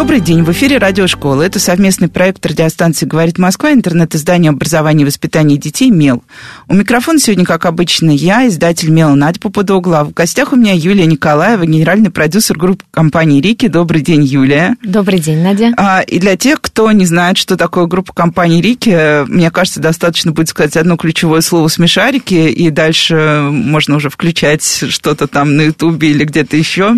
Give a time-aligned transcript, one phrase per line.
[0.00, 1.42] Добрый день, в эфире Радиошкола.
[1.42, 6.24] Это совместный проект радиостанции «Говорит Москва», интернет-издание образования и воспитания детей «МЕЛ».
[6.68, 10.04] У микрофона сегодня, как обычно, я, издатель «МЕЛ» Надя Попудогла.
[10.04, 13.68] В гостях у меня Юлия Николаева, генеральный продюсер группы компании «Рики».
[13.68, 14.74] Добрый день, Юлия.
[14.82, 15.74] Добрый день, Надя.
[15.76, 20.32] А, и для тех, кто не знает, что такое группа компании «Рики», мне кажется, достаточно
[20.32, 26.08] будет сказать одно ключевое слово «смешарики», и дальше можно уже включать что-то там на Ютубе
[26.08, 26.94] или где-то еще.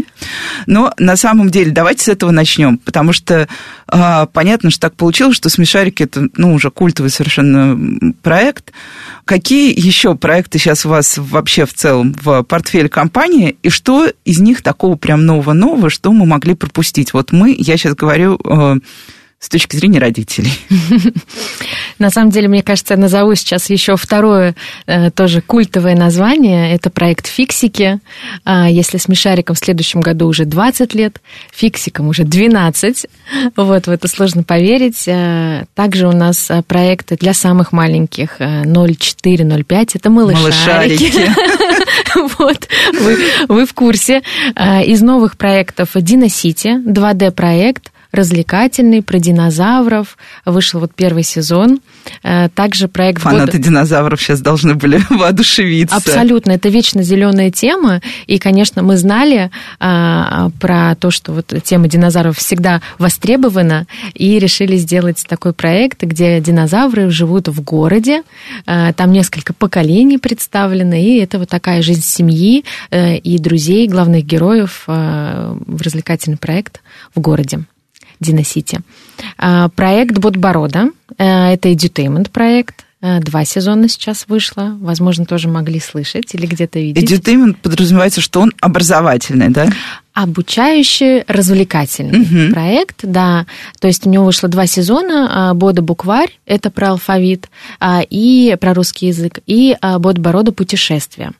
[0.68, 3.48] Но на самом деле давайте с этого начнем потому что
[3.88, 7.78] а, понятно, что так получилось, что «Смешарики»— это, ну, уже культовый совершенно
[8.20, 8.72] проект.
[9.24, 14.40] Какие еще проекты сейчас у вас вообще в целом в портфеле компании, и что из
[14.40, 17.14] них такого прям нового-нового, что мы могли пропустить?
[17.14, 18.76] Вот мы, я сейчас говорю а,
[19.42, 20.52] с точки зрения родителей?
[21.98, 24.54] На самом деле, мне кажется, я назову сейчас еще второе
[24.86, 26.72] э, тоже культовое название.
[26.72, 27.98] Это проект «Фиксики».
[28.44, 31.20] А, если с Мишариком в следующем году уже 20 лет,
[31.52, 33.06] «Фиксиком» уже 12.
[33.56, 35.08] Вот, в это сложно поверить.
[35.08, 39.90] Э, также у нас э, проекты для самых маленьких 0,4-0,5.
[39.94, 40.40] Это малышарики.
[40.42, 41.30] малышарики.
[42.38, 42.68] Вот,
[43.00, 44.22] вы, вы в курсе.
[44.84, 50.18] Из новых проектов «Дина Сити», 2D-проект, развлекательный, про динозавров.
[50.44, 51.80] Вышел вот первый сезон.
[52.22, 53.22] Э, также проект...
[53.22, 53.58] Фанаты года...
[53.58, 55.96] динозавров сейчас должны были воодушевиться.
[55.96, 56.52] Абсолютно.
[56.52, 58.00] Это вечно зеленая тема.
[58.26, 64.76] И, конечно, мы знали а, про то, что вот тема динозавров всегда востребована, и решили
[64.76, 68.22] сделать такой проект, где динозавры живут в городе.
[68.66, 74.84] А, там несколько поколений представлены, и это вот такая жизнь семьи и друзей главных героев
[74.86, 76.82] в развлекательный проект
[77.14, 77.64] в городе.
[78.22, 78.80] Диносити.
[79.36, 80.90] А, проект Ботборода.
[81.18, 82.84] Э, это edutainment проект.
[83.00, 84.76] Э, два сезона сейчас вышло.
[84.80, 87.10] Возможно, тоже могли слышать или где-то видеть.
[87.10, 89.68] Edutainment подразумевается, что он образовательный, да?
[90.14, 92.52] Обучающий, развлекательный угу.
[92.52, 93.46] проект, да.
[93.80, 95.50] То есть у него вышло два сезона.
[95.50, 97.50] А, Бода букварь, это про алфавит,
[97.80, 101.32] а, и про русский язык, и Бод Борода путешествия.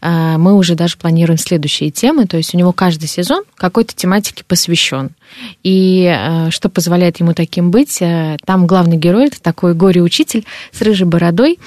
[0.00, 4.44] А, мы уже даже планируем следующие темы, то есть у него каждый сезон какой-то тематике
[4.46, 5.10] посвящен.
[5.62, 7.98] И а, что позволяет ему таким быть?
[8.02, 11.58] А, там главный герой это такой горе-учитель с рыжей бородой,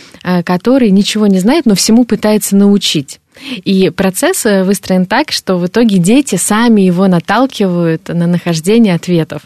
[0.44, 3.20] который ничего не знает, но всему пытается научить.
[3.64, 9.44] И процесс э, выстроен так, что в итоге дети сами его наталкивают на нахождение ответов.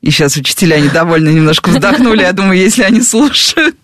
[0.00, 3.76] И сейчас учителя недовольны немножко вздохнули, я думаю, если они слушают.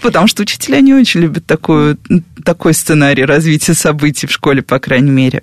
[0.00, 1.96] Потому что учителя не очень любят такой,
[2.44, 5.42] такой сценарий развития событий в школе, по крайней мере.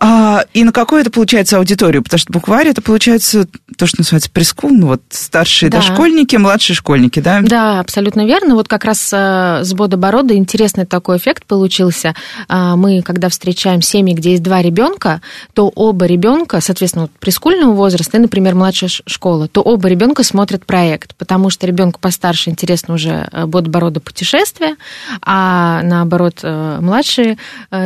[0.00, 2.02] А, и на какую это получается аудиторию?
[2.02, 5.78] Потому что букварь это получается то, что называется прескул, ну вот старшие да.
[5.78, 7.40] дошкольники, младшие школьники, да?
[7.42, 8.54] Да, абсолютно верно.
[8.54, 12.14] Вот как раз э, с Бода-Борода интересный такой эффект получился.
[12.48, 15.20] А, мы, когда встречаем семьи, где есть два ребенка,
[15.54, 20.64] то оба ребенка, соответственно, вот прескульного возраста и, например, младшая школа, то оба ребенка смотрят
[20.64, 24.76] проект, потому что ребенку постарше интересно уже э, Бода-Борода путешествие,
[25.22, 27.36] а наоборот, э, младшие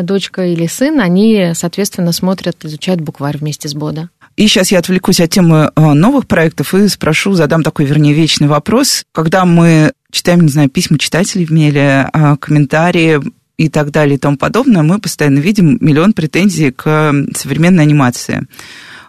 [0.02, 4.10] дочка или сын, они, соответственно, естественно, смотрят, изучают букварь вместе с Бода.
[4.36, 8.48] И сейчас я отвлекусь от темы э, новых проектов и спрошу, задам такой, вернее, вечный
[8.48, 9.04] вопрос.
[9.12, 13.20] Когда мы читаем, не знаю, письма читателей в меле, э, комментарии
[13.58, 18.46] и так далее и тому подобное, мы постоянно видим миллион претензий к современной анимации.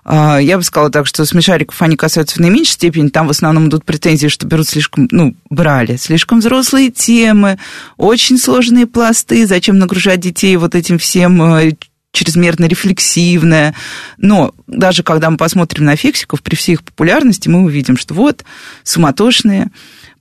[0.03, 3.08] Э, я бы сказала так, что смешариков они касаются в наименьшей степени.
[3.08, 7.59] Там в основном идут претензии, что берут слишком, ну, брали слишком взрослые темы,
[7.96, 9.48] очень сложные пласты.
[9.48, 11.42] Зачем нагружать детей вот этим всем
[12.13, 13.75] чрезмерно рефлексивная.
[14.18, 18.46] Но даже когда мы посмотрим на фиксиков, при всей их популярности мы увидим, что вот
[18.84, 19.72] суматошные,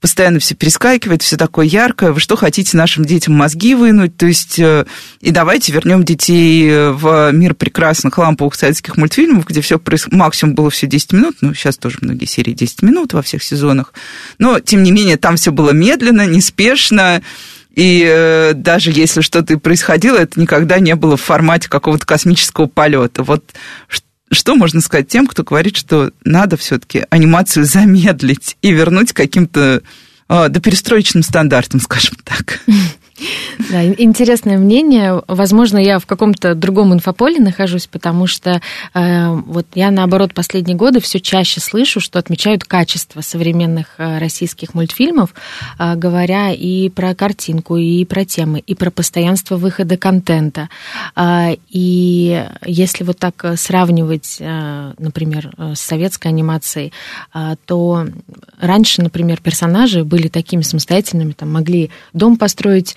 [0.00, 4.58] постоянно все перескакивает, все такое яркое, вы что хотите нашим детям мозги вынуть, то есть
[4.58, 4.84] э,
[5.20, 9.80] и давайте вернем детей в мир прекрасных ламповых советских мультфильмов, где все
[10.10, 13.92] максимум было все 10 минут, ну, сейчас тоже многие серии 10 минут во всех сезонах,
[14.38, 17.22] но, тем не менее, там все было медленно, неспешно,
[17.74, 22.66] и э, даже если что-то и происходило, это никогда не было в формате какого-то космического
[22.66, 23.22] полета.
[23.22, 23.44] Вот
[24.30, 29.82] что можно сказать тем, кто говорит, что надо все-таки анимацию замедлить и вернуть каким-то
[30.28, 32.60] э, до перестроечным стандартам, скажем так?
[33.70, 35.22] Да, интересное мнение.
[35.28, 38.60] Возможно, я в каком-то другом инфополе нахожусь, потому что
[38.94, 44.74] э, вот я, наоборот, последние годы все чаще слышу, что отмечают качество современных э, российских
[44.74, 45.34] мультфильмов,
[45.78, 50.68] э, говоря и про картинку, и про темы, и про постоянство выхода контента.
[51.16, 56.92] Э, и если вот так сравнивать, э, например, с советской анимацией,
[57.34, 58.06] э, то
[58.58, 62.96] раньше, например, персонажи были такими самостоятельными, там могли дом построить,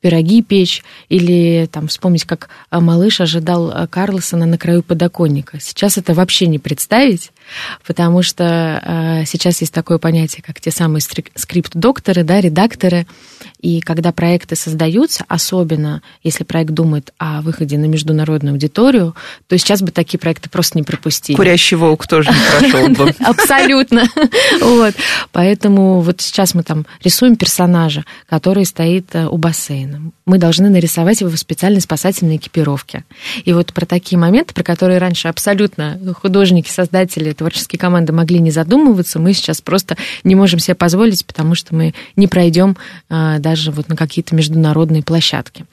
[0.00, 5.58] пироги печь, или там вспомнить, как э, малыш ожидал э, Карлсона на краю подоконника.
[5.60, 7.32] Сейчас это вообще не представить,
[7.86, 13.06] потому что э, сейчас есть такое понятие, как те самые скрипт-докторы, да, редакторы,
[13.60, 19.16] и когда проекты создаются, особенно если проект думает о выходе на международную аудиторию,
[19.48, 21.36] то сейчас бы такие проекты просто не пропустили.
[21.36, 23.14] Курящий волк тоже не прошел бы.
[23.24, 24.04] Абсолютно.
[24.60, 24.94] Вот.
[25.32, 30.12] Поэтому вот сейчас мы там рисуем персонажа, который стоит у бассейна бассейном.
[30.26, 33.04] Мы должны нарисовать его в специальной спасательной экипировке.
[33.44, 38.50] И вот про такие моменты, про которые раньше абсолютно художники, создатели, творческие команды могли не
[38.50, 42.76] задумываться, мы сейчас просто не можем себе позволить, потому что мы не пройдем
[43.08, 45.64] а, даже вот на какие-то международные площадки.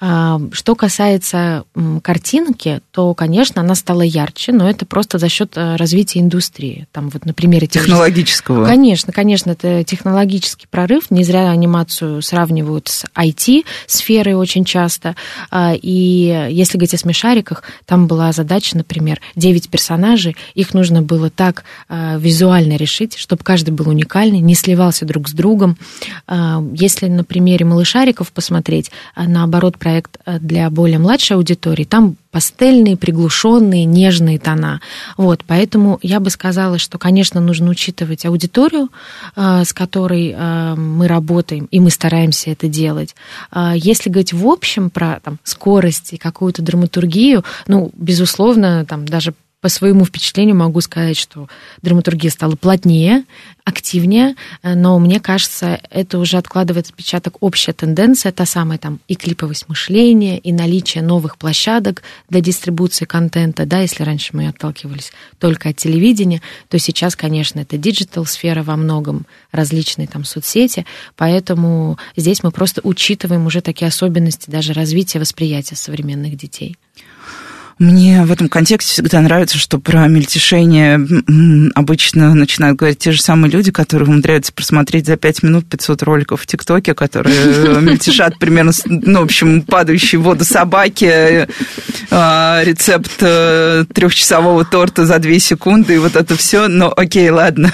[0.00, 1.64] А, что касается
[2.02, 6.86] картинки, то, конечно, она стала ярче, но это просто за счет а, развития индустрии.
[6.92, 8.64] Там вот на примере технологического.
[8.64, 11.10] Конечно, конечно, это технологический прорыв.
[11.10, 15.16] Не зря анимацию сравнивают с IT, сферы очень часто.
[15.50, 21.30] А, и если говорить о смешариках, там была задача, например, 9 персонажей, их нужно было
[21.30, 25.76] так а, визуально решить, чтобы каждый был уникальный, не сливался друг с другом.
[26.26, 33.84] А, если на примере малышариков посмотреть, наоборот, проект для более младшей аудитории, там пастельные, приглушенные,
[33.84, 34.80] нежные тона.
[35.16, 38.88] Вот, поэтому я бы сказала, что, конечно, нужно учитывать аудиторию,
[39.34, 43.14] э, с которой э, мы работаем, и мы стараемся это делать.
[43.52, 49.34] Э, если говорить в общем про там, скорость и какую-то драматургию, ну, безусловно, там даже
[49.60, 51.48] по своему впечатлению могу сказать, что
[51.82, 53.24] драматургия стала плотнее,
[53.64, 59.68] активнее, но мне кажется, это уже откладывает отпечаток общая тенденция, та самая там и клиповость
[59.68, 65.76] мышления, и наличие новых площадок для дистрибуции контента, да, если раньше мы отталкивались только от
[65.76, 72.80] телевидения, то сейчас, конечно, это digital-сфера во многом, различные там соцсети, поэтому здесь мы просто
[72.84, 76.76] учитываем уже такие особенности даже развития восприятия современных детей.
[77.78, 81.00] Мне в этом контексте всегда нравится, что про мельтешение
[81.74, 86.42] обычно начинают говорить те же самые люди, которые умудряются просмотреть за 5 минут 500 роликов
[86.42, 87.36] в ТикТоке, которые
[87.80, 91.46] мельтешат примерно, ну, в общем, падающие в воду собаки,
[92.10, 96.68] а, рецепт э, трехчасового торта за 2 секунды, и вот это все.
[96.68, 97.72] Но окей, ладно.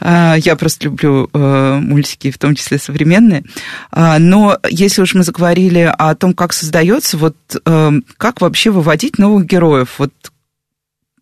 [0.00, 3.44] А, я просто люблю э, мультики, в том числе современные.
[3.90, 9.18] А, но если уж мы заговорили о том, как создается, вот э, как вообще выводить
[9.18, 9.94] новых героев.
[9.98, 10.12] Вот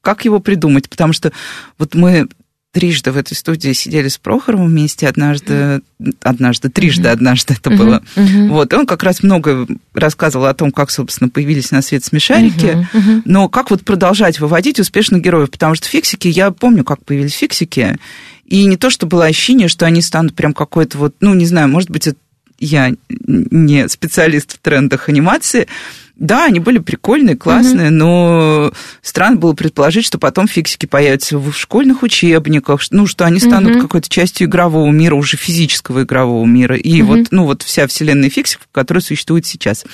[0.02, 0.88] как его придумать?
[0.88, 1.32] Потому что
[1.78, 2.28] вот мы
[2.76, 5.81] трижды в этой студии сидели с Прохоровым вместе, однажды,
[6.23, 8.02] однажды, трижды однажды это было.
[8.17, 12.87] Вот, и он как раз много рассказывал о том, как, собственно, появились на свет смешарики,
[13.25, 17.96] но как вот продолжать выводить успешных героев, потому что фиксики, я помню, как появились фиксики,
[18.46, 21.69] и не то, что было ощущение, что они станут прям какой-то вот, ну, не знаю,
[21.69, 22.08] может быть,
[22.58, 25.66] я не специалист в трендах анимации,
[26.16, 27.96] да, они были прикольные, классные, угу.
[27.96, 28.72] но
[29.02, 33.82] странно было предположить, что потом фиксики появятся в школьных учебниках, ну, что они станут угу.
[33.82, 36.76] какой-то частью игрового мира, уже физического игрового мира.
[36.76, 37.16] И угу.
[37.16, 39.84] вот, ну, вот вся вселенная фиксиков, которая существует сейчас.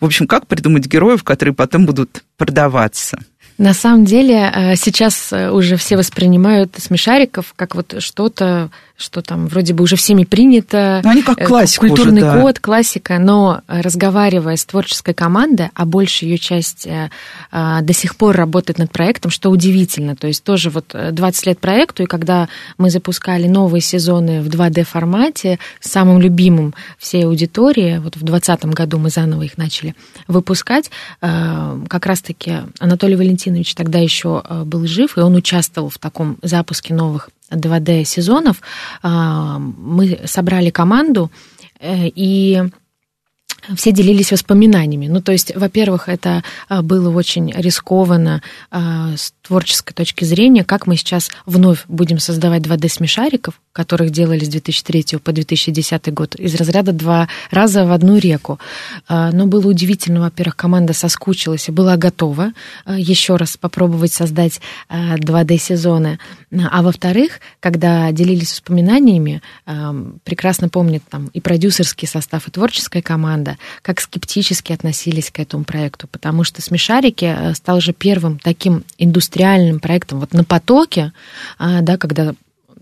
[0.00, 3.20] В общем, как придумать героев, которые потом будут продаваться?
[3.58, 9.46] На самом деле э, сейчас э, уже все воспринимают смешариков как вот что-то что там
[9.46, 11.00] вроде бы уже всеми принято.
[11.04, 12.42] Ну, они как э, классика Культурный уже, да.
[12.42, 17.08] код, классика, но э, разговаривая с творческой командой, а большая ее часть э,
[17.52, 20.16] до сих пор работает над проектом, что удивительно.
[20.16, 25.60] То есть тоже вот 20 лет проекту, и когда мы запускали новые сезоны в 2D-формате,
[25.78, 29.94] самым любимым всей аудитории, вот в 2020 году мы заново их начали
[30.26, 30.90] выпускать,
[31.20, 37.30] как раз-таки Анатолий Валентинович тогда еще был жив, и он участвовал в таком запуске новых
[37.50, 38.60] 2D сезонов,
[39.02, 41.30] а, мы собрали команду
[41.80, 42.62] э, и
[43.76, 45.08] все делились воспоминаниями.
[45.08, 50.86] Ну, то есть, во-первых, это а, было очень рискованно а, с творческой точки зрения, как
[50.86, 56.92] мы сейчас вновь будем создавать 2D-смешариков, которых делали с 2003 по 2010 год, из разряда
[56.92, 58.58] два раза в одну реку.
[59.06, 62.52] А, но было удивительно, во-первых, команда соскучилась и была готова
[62.86, 64.60] еще раз попробовать создать
[64.90, 66.18] 2D-сезоны.
[66.70, 69.42] А во-вторых, когда делились воспоминаниями,
[70.24, 76.08] прекрасно помнят там и продюсерский состав, и творческая команда, как скептически относились к этому проекту,
[76.08, 81.12] потому что «Смешарики» э, стал же первым таким индустриальным проектом вот на потоке,
[81.58, 82.34] а, да, когда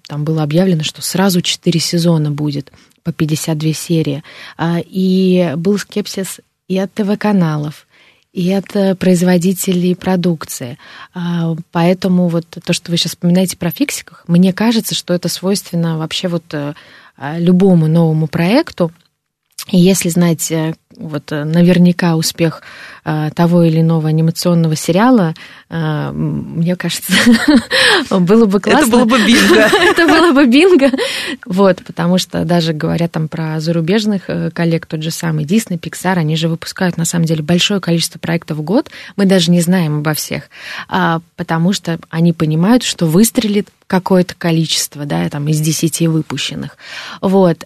[0.06, 4.22] там было объявлено, что сразу 4 сезона будет по 52 серии.
[4.56, 7.86] А, и был скепсис и от ТВ-каналов,
[8.32, 10.78] и от э, производителей продукции.
[11.14, 15.98] А, поэтому вот то, что вы сейчас вспоминаете про фиксиках, мне кажется, что это свойственно
[15.98, 16.74] вообще вот э,
[17.38, 18.92] любому новому проекту.
[19.68, 22.62] И если знать э, вот наверняка успех
[23.36, 25.32] того или иного анимационного сериала,
[25.70, 27.12] мне кажется,
[28.10, 28.80] было бы классно.
[28.80, 29.54] Это было бы бинго.
[29.60, 30.90] Это было бы бинго.
[31.44, 36.16] Вот, потому что даже говоря там про зарубежных э, коллег, тот же самый Disney, Pixar,
[36.16, 38.90] они же выпускают на самом деле большое количество проектов в год.
[39.16, 40.44] Мы даже не знаем обо всех,
[40.88, 46.76] а, потому что они понимают, что выстрелит какое-то количество, да, там из десяти выпущенных.
[47.20, 47.64] Вот.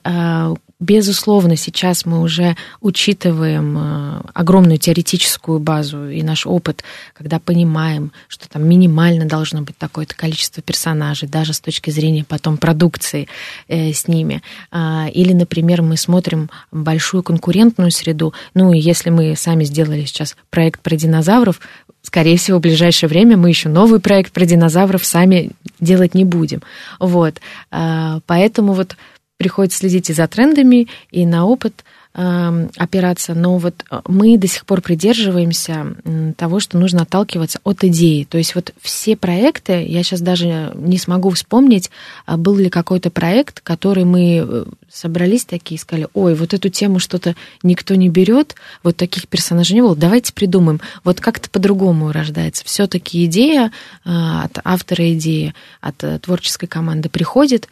[0.80, 8.48] Безусловно, сейчас мы уже учитываем э, огромную теоретическую базу и наш опыт, когда понимаем, что
[8.48, 13.28] там минимально должно быть такое-то количество персонажей, даже с точки зрения потом продукции
[13.68, 14.42] э, с ними.
[14.70, 18.32] А, или, например, мы смотрим большую конкурентную среду.
[18.54, 21.60] Ну, и если мы сами сделали сейчас проект про динозавров,
[22.00, 26.62] скорее всего, в ближайшее время мы еще новый проект про динозавров сами делать не будем.
[26.98, 27.38] Вот.
[27.70, 28.96] А, поэтому вот
[29.40, 31.82] приходится следить и за трендами, и на опыт
[32.12, 33.32] э, опираться.
[33.32, 35.96] Но вот э, мы до сих пор придерживаемся
[36.36, 38.24] того, что нужно отталкиваться от идеи.
[38.24, 41.90] То есть вот все проекты, я сейчас даже не смогу вспомнить,
[42.26, 46.68] а был ли какой-то проект, который мы э, собрались такие и сказали, ой, вот эту
[46.68, 50.82] тему что-то никто не берет, вот таких персонажей не было, давайте придумаем.
[51.02, 52.62] Вот как-то по-другому рождается.
[52.66, 53.72] Все-таки идея
[54.04, 57.70] э, от автора идеи, от творческой команды приходит,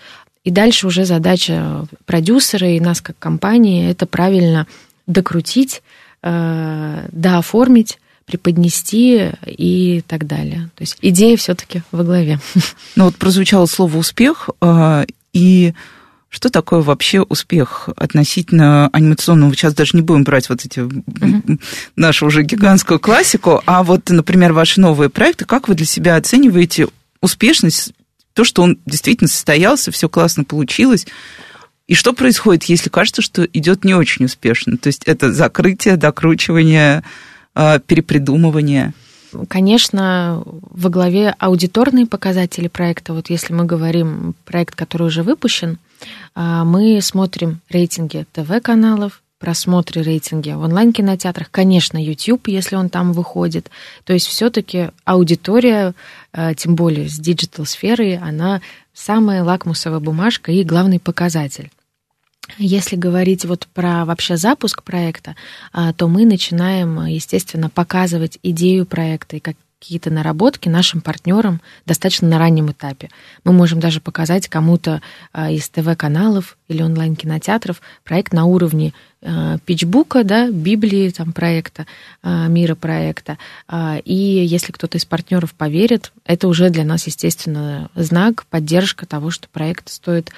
[0.48, 4.66] и дальше уже задача продюсера и нас как компании это правильно
[5.06, 5.82] докрутить,
[6.22, 10.70] э, дооформить, преподнести и так далее.
[10.74, 12.40] То есть идея все-таки во главе.
[12.96, 15.74] Ну вот прозвучало слово успех, э, и
[16.30, 19.52] что такое вообще успех относительно анимационного?
[19.52, 21.60] Сейчас даже не будем брать вот эти uh-huh.
[21.94, 26.88] нашу уже гигантскую классику, а вот, например, ваши новые проекты, как вы для себя оцениваете
[27.20, 27.92] успешность
[28.38, 31.08] то, что он действительно состоялся, все классно получилось.
[31.88, 34.76] И что происходит, если кажется, что идет не очень успешно?
[34.76, 37.02] То есть это закрытие, докручивание,
[37.56, 38.92] а, перепридумывание.
[39.48, 43.12] Конечно, во главе аудиторные показатели проекта.
[43.12, 45.80] Вот если мы говорим проект, который уже выпущен,
[46.36, 53.70] а, мы смотрим рейтинги ТВ-каналов, просмотры, рейтинги в онлайн-кинотеатрах, конечно, YouTube, если он там выходит.
[54.04, 55.94] То есть все-таки аудитория,
[56.32, 58.60] э, тем более с digital-сферой, она
[58.92, 61.70] самая лакмусовая бумажка и главный показатель.
[62.56, 65.36] Если говорить вот про вообще запуск проекта,
[65.72, 72.28] а, то мы начинаем, естественно, показывать идею проекта и как какие-то наработки нашим партнерам достаточно
[72.28, 73.10] на раннем этапе.
[73.44, 75.00] Мы можем даже показать кому-то
[75.32, 81.86] а, из ТВ-каналов или онлайн-кинотеатров проект на уровне Э, питчбука, да, Библии там, проекта,
[82.22, 83.36] э, мира проекта.
[83.66, 89.32] А, и если кто-то из партнеров поверит, это уже для нас, естественно, знак, поддержка того,
[89.32, 90.30] что проект стоит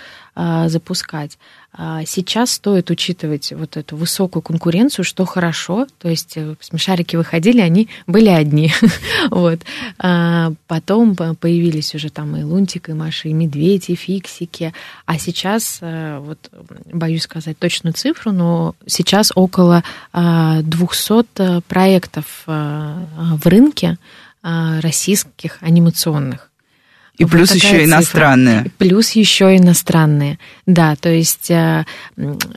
[0.67, 1.39] запускать.
[1.73, 7.61] А, сейчас стоит учитывать вот эту высокую конкуренцию, что хорошо, то есть э, смешарики выходили,
[7.61, 8.73] они были одни.
[9.31, 9.61] вот.
[9.97, 14.73] Потом появились уже там и Лунтик, и Маша, и Медведь, и Фиксики.
[15.07, 16.51] А сейчас, вот
[16.93, 23.07] боюсь сказать точную цифру, но сейчас около 200 а, проектов а,
[23.37, 23.99] в рынке
[24.43, 26.50] а, российских анимационных.
[27.21, 27.85] И вот плюс еще цифра.
[27.85, 28.67] иностранные.
[28.79, 30.39] Плюс еще иностранные.
[30.65, 31.85] Да, то есть я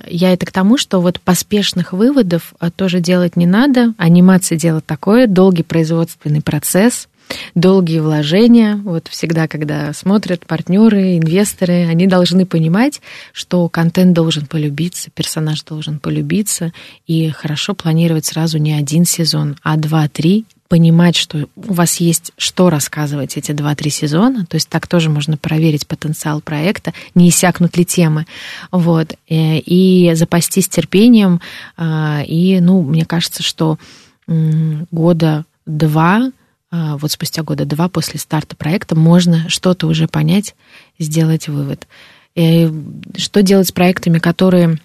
[0.09, 3.93] это к тому, что вот поспешных выводов тоже делать не надо.
[3.97, 7.09] Анимация дело такое, долгий производственный процесс,
[7.55, 8.77] долгие вложения.
[8.77, 13.01] Вот всегда, когда смотрят партнеры, инвесторы, они должны понимать,
[13.33, 16.71] что контент должен полюбиться, персонаж должен полюбиться,
[17.05, 22.71] и хорошо планировать сразу не один сезон, а два-три, понимать, что у вас есть что
[22.71, 27.85] рассказывать эти два-три сезона, то есть так тоже можно проверить потенциал проекта, не иссякнут ли
[27.85, 28.25] темы,
[28.71, 31.41] вот, э, и запастись терпением,
[31.77, 33.77] а, и, ну, мне кажется, что
[34.25, 36.31] года два
[36.71, 40.55] а, вот спустя года два после старта проекта можно что-то уже понять,
[40.97, 41.87] сделать вывод.
[42.33, 42.67] И
[43.15, 44.79] что делать с проектами, которые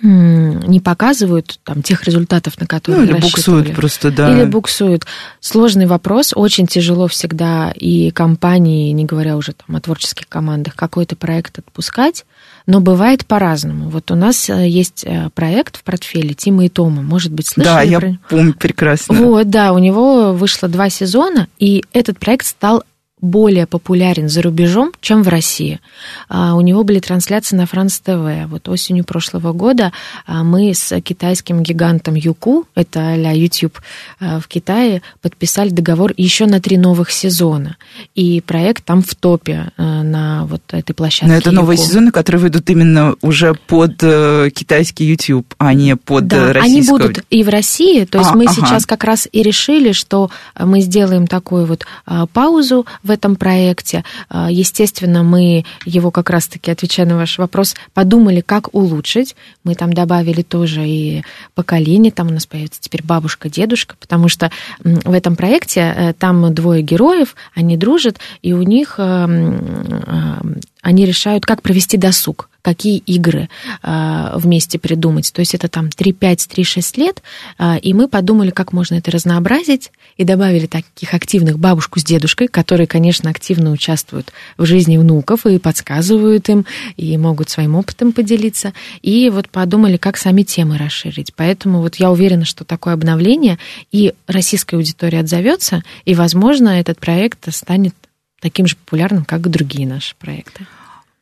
[0.00, 4.32] не показывают там тех результатов, на которые ну, или буксуют просто, да.
[4.32, 5.04] Или буксуют.
[5.40, 11.16] Сложный вопрос, очень тяжело всегда и компании, не говоря уже там о творческих командах, какой-то
[11.16, 12.24] проект отпускать,
[12.66, 13.90] но бывает по-разному.
[13.90, 17.74] Вот у нас э, есть э, проект в портфеле Тима и Тома, может быть, слышали?
[17.74, 18.18] Да, я про...
[18.28, 19.14] помню прекрасно.
[19.14, 22.84] Вот, да, у него вышло два сезона, и этот проект стал
[23.22, 25.80] более популярен за рубежом, чем в России.
[26.28, 28.48] А, у него были трансляции на Франс ТВ.
[28.48, 29.92] Вот осенью прошлого года
[30.26, 33.78] а, мы с китайским гигантом Юку, это а YouTube
[34.18, 37.76] в Китае, подписали договор еще на три новых сезона.
[38.16, 41.26] И проект там в топе на вот этой площадке.
[41.28, 41.62] Но это Юку.
[41.62, 46.52] новые сезоны, которые выйдут именно уже под э, китайский YouTube, а не под да, э,
[46.52, 46.78] российский.
[46.80, 48.54] Они будут и в России, то есть а, мы ага.
[48.54, 51.86] сейчас как раз и решили, что мы сделаем такую вот
[52.32, 54.04] паузу в этом проекте.
[54.28, 59.36] А, естественно, мы его как раз-таки, отвечая на ваш вопрос, подумали, как улучшить.
[59.64, 61.22] Мы там добавили тоже и
[61.54, 64.50] поколение, там у нас появится теперь бабушка, дедушка, потому что
[64.82, 71.46] в этом проекте э, там двое героев, они дружат, и у них эм, они решают,
[71.46, 73.48] как провести досуг, какие игры
[73.82, 75.32] э, вместе придумать.
[75.32, 77.22] То есть это там 3-5, 3-6 лет,
[77.58, 82.46] э, и мы подумали, как можно это разнообразить, и добавили таких активных бабушку с дедушкой,
[82.46, 86.64] которые, конечно, активно участвуют в жизни внуков и подсказывают им,
[86.96, 88.72] и могут своим опытом поделиться.
[89.02, 91.34] И вот подумали, как сами темы расширить.
[91.34, 93.58] Поэтому вот я уверена, что такое обновление,
[93.90, 97.94] и российская аудитория отзовется, и, возможно, этот проект станет
[98.40, 100.66] таким же популярным, как и другие наши проекты.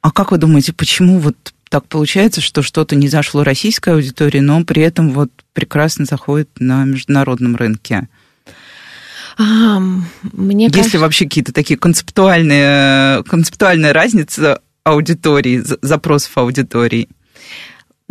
[0.03, 1.37] А как вы думаете, почему вот
[1.69, 6.85] так получается, что что-то не зашло российской аудитории, но при этом вот прекрасно заходит на
[6.85, 8.09] международном рынке?
[9.39, 9.79] А,
[10.33, 10.97] мне Есть кажется...
[10.97, 17.09] ли вообще какие-то такие концептуальные, концептуальная разница аудитории, запросов аудитории?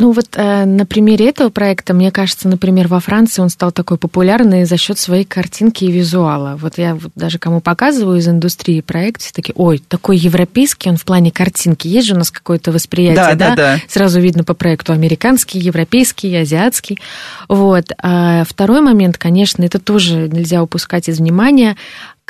[0.00, 3.98] Ну вот э, на примере этого проекта, мне кажется, например, во Франции он стал такой
[3.98, 6.56] популярный за счет своей картинки и визуала.
[6.56, 10.96] Вот я вот даже кому показываю из индустрии проект, все такие, ой, такой европейский он
[10.96, 11.86] в плане картинки.
[11.86, 13.34] Есть же у нас какое-то восприятие, да?
[13.34, 13.48] да?
[13.50, 13.78] да, да.
[13.88, 16.98] Сразу видно по проекту американский, европейский, азиатский.
[17.50, 17.92] Вот.
[18.02, 21.76] А второй момент, конечно, это тоже нельзя упускать из внимания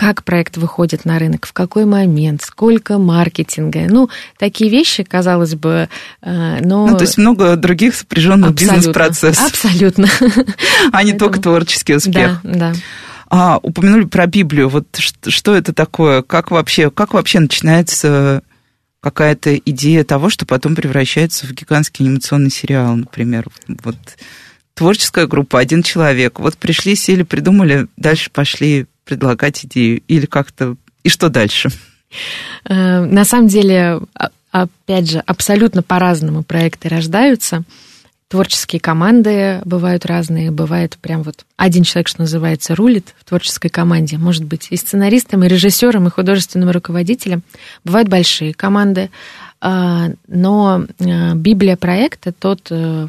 [0.01, 3.81] как проект выходит на рынок, в какой момент, сколько маркетинга.
[3.87, 5.91] Ну, такие вещи, казалось бы,
[6.23, 6.87] э, но...
[6.87, 9.47] Ну, то есть много других сопряженных бизнес-процессов.
[9.49, 10.09] Абсолютно.
[10.93, 12.41] А не только творческий успех.
[12.43, 12.73] Да, да.
[13.29, 14.71] А, упомянули про Библию.
[14.71, 16.23] Вот что это такое?
[16.23, 18.43] Как вообще, как вообще начинается
[19.01, 23.49] какая-то идея того, что потом превращается в гигантский анимационный сериал, например?
[23.85, 23.97] Вот
[24.73, 26.41] творческая группа, один человек.
[26.41, 30.77] Вот пришли, сели, придумали, дальше пошли предлагать идею или как-то...
[31.03, 31.69] И что дальше?
[32.65, 37.65] Э, на самом деле, а, опять же, абсолютно по-разному проекты рождаются.
[38.29, 40.53] Творческие команды бывают разные.
[40.53, 44.17] Бывает прям вот один человек, что называется, рулит в творческой команде.
[44.17, 47.43] Может быть и сценаристом, и режиссером, и художественным руководителем.
[47.85, 49.11] Бывают большие команды.
[49.61, 53.09] А, но э, Библия проекта тот э,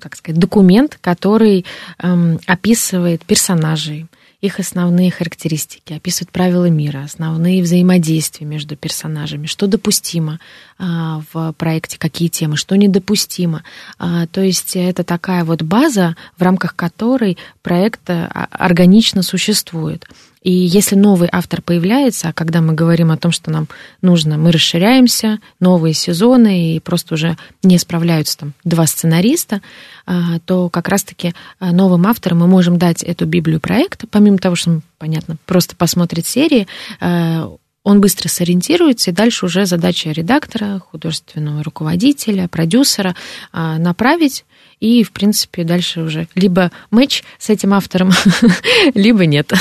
[0.00, 1.64] так сказать, документ, который
[1.98, 4.06] эм, описывает персонажей,
[4.40, 10.40] их основные характеристики, описывают правила мира, основные взаимодействия между персонажами, что допустимо
[10.80, 13.62] в проекте, какие темы, что недопустимо.
[13.98, 20.06] А, то есть это такая вот база, в рамках которой проект а, органично существует.
[20.42, 23.68] И если новый автор появляется, а когда мы говорим о том, что нам
[24.00, 29.60] нужно, мы расширяемся, новые сезоны, и просто уже не справляются там два сценариста,
[30.06, 34.56] а, то как раз-таки а, новым авторам мы можем дать эту Библию проекта, помимо того,
[34.56, 36.66] что он, понятно, просто посмотрит серии,
[37.00, 43.16] а, он быстро сориентируется, и дальше уже задача редактора, художественного руководителя, продюсера
[43.52, 44.44] направить
[44.80, 48.12] и, в принципе, дальше уже либо матч с этим автором,
[48.94, 49.52] либо нет.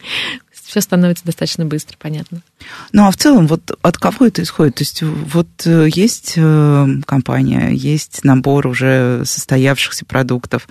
[0.52, 2.40] Все становится достаточно быстро, понятно.
[2.92, 4.76] Ну, а в целом, вот от кого это исходит?
[4.76, 10.66] То есть вот э, есть э, компания, есть набор уже состоявшихся продуктов,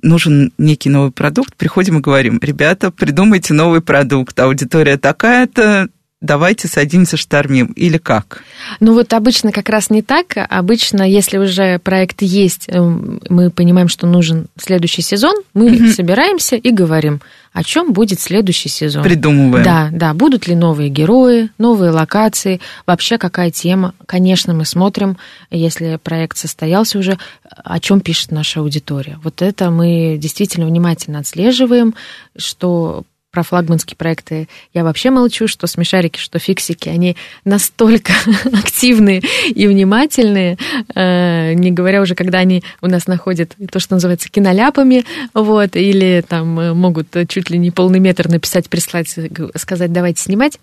[0.00, 5.88] нужен некий новый продукт, приходим и говорим, ребята, придумайте новый продукт, аудитория такая-то,
[6.22, 8.42] давайте садимся, штормим, или как?
[8.80, 10.34] Ну вот обычно как раз не так.
[10.48, 15.88] Обычно, если уже проект есть, эм, мы понимаем, что нужен следующий сезон, мы угу.
[15.88, 17.20] собираемся и говорим,
[17.52, 19.02] о чем будет следующий сезон.
[19.02, 19.64] Придумываем.
[19.64, 23.94] Да, да, будут ли новые герои, новые локации, вообще какая тема.
[24.06, 25.18] Конечно, мы смотрим,
[25.50, 29.18] если проект состоялся уже, о чем пишет наша аудитория.
[29.22, 31.94] Вот это мы действительно внимательно отслеживаем,
[32.36, 38.12] что про флагманские проекты я вообще молчу, что смешарики, что фиксики, они настолько
[38.52, 40.58] активные и внимательные,
[40.94, 46.22] э, не говоря уже, когда они у нас находят то, что называется киноляпами, вот, или
[46.28, 49.08] там э, могут чуть ли не полный метр написать, прислать,
[49.56, 50.58] сказать, давайте снимать.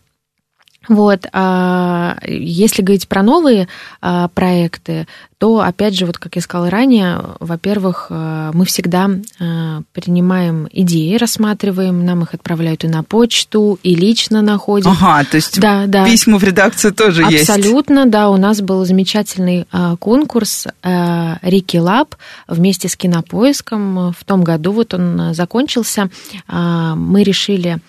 [0.88, 3.68] Вот, а если говорить про новые
[4.02, 9.82] а, проекты, то, опять же, вот как я сказала ранее, во-первых, а, мы всегда а,
[9.94, 14.89] принимаем идеи, рассматриваем, нам их отправляют и на почту, и лично находим.
[14.89, 16.06] Ага, то есть да, да.
[16.06, 17.50] письма в редакцию тоже Абсолютно, есть.
[17.50, 18.30] Абсолютно, да.
[18.30, 22.15] У нас был замечательный а, конкурс а, Рики Лаб
[22.48, 24.13] вместе с Кинопоиском.
[24.13, 26.10] В том году вот он закончился.
[26.48, 27.80] А, мы решили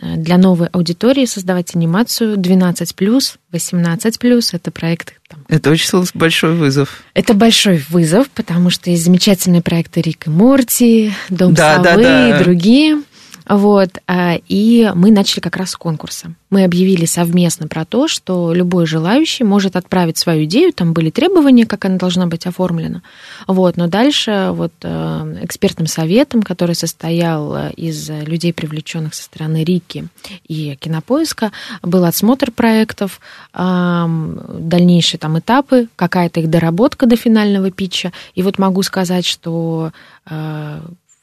[0.00, 4.54] для новой аудитории создавать анимацию 12 плюс, 18 плюс.
[4.54, 5.14] Это проект.
[5.28, 5.44] Там.
[5.48, 7.02] Это очень большой вызов.
[7.14, 11.96] Это большой вызов, потому что есть замечательные проекты Рик и Морти, Дом да, совы да,
[11.96, 12.40] да.
[12.40, 13.02] и другие.
[13.50, 16.32] Вот, а, и мы начали как раз с конкурса.
[16.50, 21.66] Мы объявили совместно про то, что любой желающий может отправить свою идею, там были требования,
[21.66, 23.02] как она должна быть оформлена.
[23.48, 29.64] Вот, но дальше вот э, экспертным советом, который состоял э, из людей, привлеченных со стороны
[29.64, 30.06] Рики
[30.46, 31.50] и Кинопоиска,
[31.82, 33.20] был отсмотр проектов,
[33.52, 38.12] дальнейшие там этапы, какая-то их доработка до финального питча.
[38.36, 39.90] И вот могу сказать, что
[40.28, 40.80] э,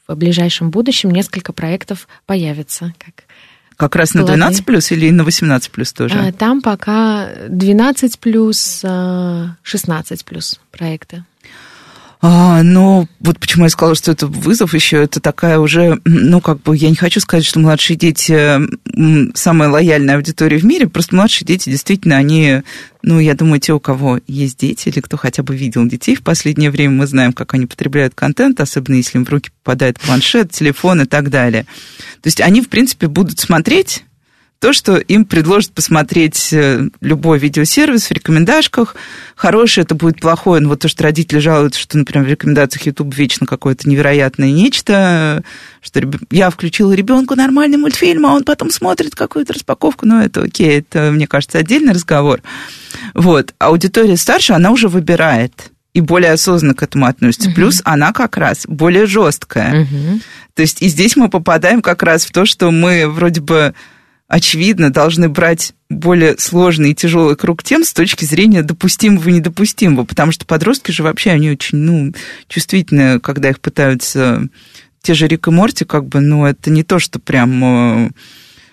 [0.08, 2.92] в ближайшем будущем несколько проектов появится.
[2.98, 3.24] Как
[3.76, 6.18] как раз на 12 плюс или на 18 плюс тоже?
[6.18, 11.24] А, там пока 12 плюс, 16 плюс проекты.
[12.20, 16.60] А, но вот почему я сказала, что это вызов еще, это такая уже, ну, как
[16.62, 18.58] бы, я не хочу сказать, что младшие дети
[19.36, 22.62] самая лояльная аудитория в мире, просто младшие дети действительно, они,
[23.02, 26.22] ну, я думаю, те, у кого есть дети или кто хотя бы видел детей в
[26.22, 30.50] последнее время, мы знаем, как они потребляют контент, особенно если им в руки попадает планшет,
[30.50, 31.66] телефон и так далее.
[32.20, 34.04] То есть они, в принципе, будут смотреть
[34.60, 38.96] то, что им предложит посмотреть э, любой видеосервис в рекомендашках.
[39.36, 40.60] Хорошее это будет плохое.
[40.60, 45.44] Но вот то, что родители жалуются, что, например, в рекомендациях YouTube вечно какое-то невероятное нечто,
[45.80, 50.06] что я включила ребенку нормальный мультфильм, а он потом смотрит какую-то распаковку.
[50.06, 52.42] Ну, это окей, это, мне кажется, отдельный разговор.
[53.14, 53.54] Вот.
[53.58, 57.48] Аудитория старше, она уже выбирает и более осознанно к этому относится.
[57.48, 57.54] Угу.
[57.54, 59.82] Плюс она как раз более жесткая.
[59.82, 60.20] Угу.
[60.54, 63.74] То есть и здесь мы попадаем как раз в то, что мы вроде бы
[64.28, 70.04] очевидно, должны брать более сложный и тяжелый круг тем с точки зрения допустимого и недопустимого,
[70.04, 72.12] потому что подростки же вообще, они очень, ну,
[72.46, 74.48] чувствительны, когда их пытаются...
[75.00, 78.10] Те же Рик и Морти, как бы, ну, это не то, что прям э,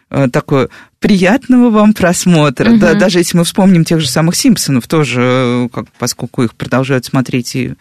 [0.09, 2.71] э, такое приятного вам просмотра.
[2.71, 2.79] Угу.
[2.79, 7.05] Да, даже если мы вспомним тех же самых Симпсонов, тоже, э, как, поскольку их продолжают
[7.05, 7.75] смотреть и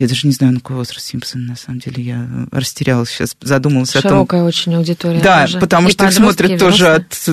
[0.00, 2.02] я даже не знаю, на какой возраст Симпсон, на самом деле.
[2.02, 4.18] Я растерялась сейчас, задумалась Широкая о том...
[4.18, 5.20] Широкая очень аудитория.
[5.20, 5.60] Да, тоже.
[5.60, 7.28] потому и что их смотрят тоже от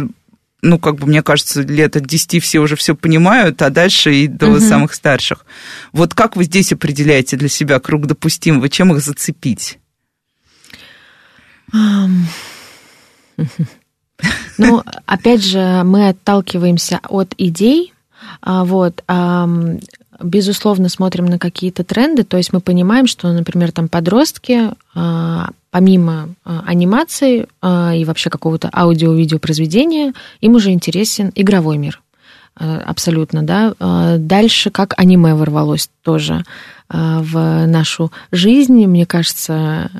[0.63, 4.27] ну, как бы, мне кажется, лет от 10 все уже все понимают, а дальше и
[4.27, 4.59] до угу.
[4.59, 5.45] самых старших.
[5.93, 8.67] Вот как вы здесь определяете для себя круг допустимого?
[8.67, 9.79] Чем их зацепить?
[14.57, 17.93] Ну, опять же, мы отталкиваемся от идей,
[18.41, 19.03] а, вот,
[20.21, 26.29] безусловно, смотрим на какие-то тренды, то есть мы понимаем, что, например, там подростки, а, помимо
[26.43, 32.01] а, анимации а, и вообще какого-то аудио-видео произведения, им уже интересен игровой мир.
[32.59, 34.17] Абсолютно, да.
[34.17, 36.43] Дальше, как аниме ворвалось тоже
[36.89, 38.85] в нашу жизнь.
[38.85, 39.91] Мне кажется,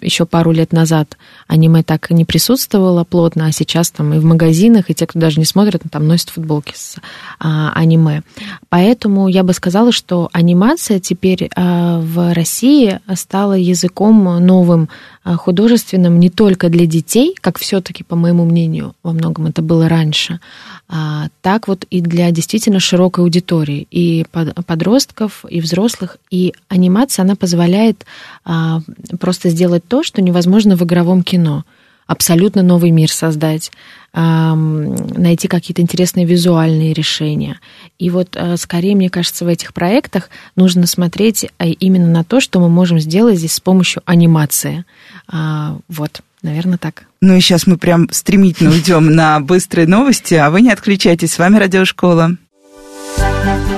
[0.00, 1.16] еще пару лет назад
[1.48, 5.40] аниме так не присутствовало плотно, а сейчас там и в магазинах, и те, кто даже
[5.40, 6.96] не смотрит, там носят футболки с
[7.38, 8.22] аниме.
[8.68, 14.88] Поэтому я бы сказала, что анимация теперь в России стала языком новым,
[15.24, 20.40] художественным не только для детей, как все-таки, по моему мнению, во многом это было раньше,
[20.88, 24.24] а так вот и для действительно широкой аудитории, и
[24.66, 26.16] подростков, и взрослых.
[26.30, 28.06] И анимация, она позволяет
[28.44, 28.80] а,
[29.20, 31.64] просто сделать то, что невозможно в игровом кино.
[32.08, 33.70] Абсолютно новый мир создать,
[34.12, 37.60] найти какие-то интересные визуальные решения.
[37.98, 42.40] И вот а, скорее, мне кажется, в этих проектах нужно смотреть а, именно на то,
[42.40, 44.84] что мы можем сделать здесь с помощью анимации.
[45.28, 46.22] А, вот.
[46.40, 47.04] Наверное, так.
[47.20, 51.32] Ну и сейчас мы прям стремительно уйдем на быстрые новости, а вы не отключайтесь.
[51.32, 52.36] С вами Радиошкола.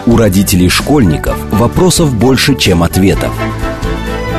[0.07, 3.33] У родителей школьников вопросов больше, чем ответов.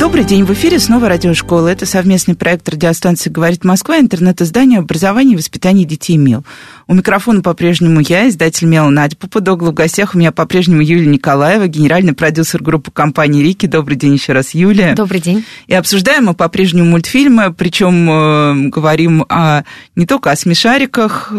[0.00, 1.68] Добрый день, в эфире снова радиошкола.
[1.68, 6.42] Это совместный проект радиостанции «Говорит Москва», интернет-издание образования и воспитания детей МИЛ.
[6.86, 9.72] У микрофона по-прежнему я, издатель МИЛ Надя Попудогла.
[9.72, 13.66] В гостях у меня по-прежнему Юлия Николаева, генеральный продюсер группы компании «Рики».
[13.66, 14.94] Добрый день еще раз, Юлия.
[14.94, 15.44] Добрый день.
[15.66, 19.64] И обсуждаем мы по-прежнему мультфильмы, причем э, говорим о,
[19.96, 21.30] не только о смешариках,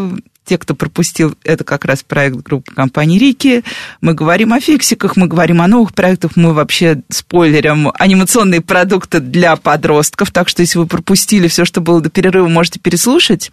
[0.45, 3.63] те, кто пропустил, это как раз проект группы компании Рики.
[4.01, 9.55] Мы говорим о фиксиках, мы говорим о новых проектах, мы вообще спойлерим анимационные продукты для
[9.55, 10.31] подростков.
[10.31, 13.51] Так что, если вы пропустили все, что было до перерыва, можете переслушать.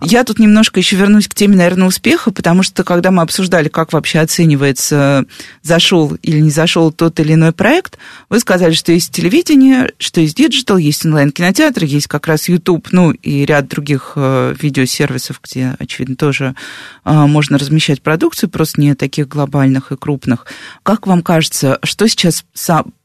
[0.00, 3.92] Я тут немножко еще вернусь к теме, наверное, успеха, потому что, когда мы обсуждали, как
[3.92, 5.24] вообще оценивается,
[5.62, 10.36] зашел или не зашел тот или иной проект, вы сказали, что есть телевидение, что есть
[10.36, 16.16] digital, есть онлайн-кинотеатр, есть как раз YouTube, ну и ряд других э, видеосервисов, где, очевидно,
[16.16, 16.29] тоже
[17.04, 20.46] а, можно размещать продукцию, просто не таких глобальных и крупных.
[20.82, 22.44] Как вам кажется, что сейчас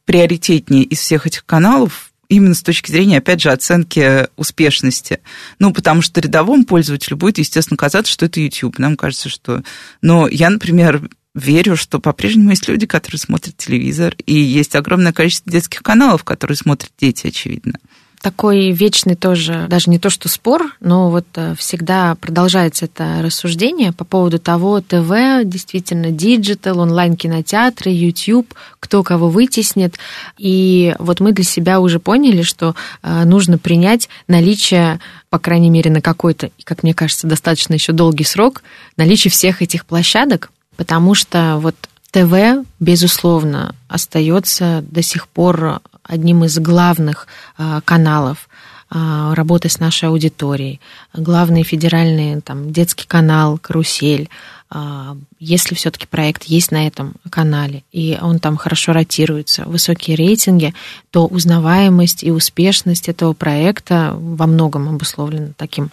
[0.05, 5.19] приоритетнее из всех этих каналов именно с точки зрения, опять же, оценки успешности.
[5.59, 8.79] Ну, потому что рядовому пользователю будет, естественно, казаться, что это YouTube.
[8.79, 9.63] Нам кажется, что...
[10.01, 15.51] Но я, например, верю, что по-прежнему есть люди, которые смотрят телевизор, и есть огромное количество
[15.51, 17.79] детских каналов, которые смотрят дети, очевидно
[18.25, 23.93] такой вечный тоже, даже не то что спор, но вот э, всегда продолжается это рассуждение
[23.93, 29.99] по поводу того, ТВ, действительно, digital, онлайн-кинотеатры, YouTube, кто кого вытеснит.
[30.39, 35.91] И вот мы для себя уже поняли, что э, нужно принять наличие по крайней мере,
[35.91, 38.63] на какой-то, как мне кажется, достаточно еще долгий срок,
[38.95, 41.75] наличие всех этих площадок, потому что вот
[42.09, 48.47] ТВ, безусловно, остается до сих пор одним из главных а, каналов
[48.89, 50.79] а, работы с нашей аудиторией.
[51.13, 54.29] Главный федеральный там, детский канал «Карусель»,
[54.69, 60.73] а, если все-таки проект есть на этом канале, и он там хорошо ротируется, высокие рейтинги,
[61.11, 65.91] то узнаваемость и успешность этого проекта во многом обусловлена таким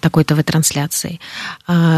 [0.00, 1.20] такой ТВ-трансляцией.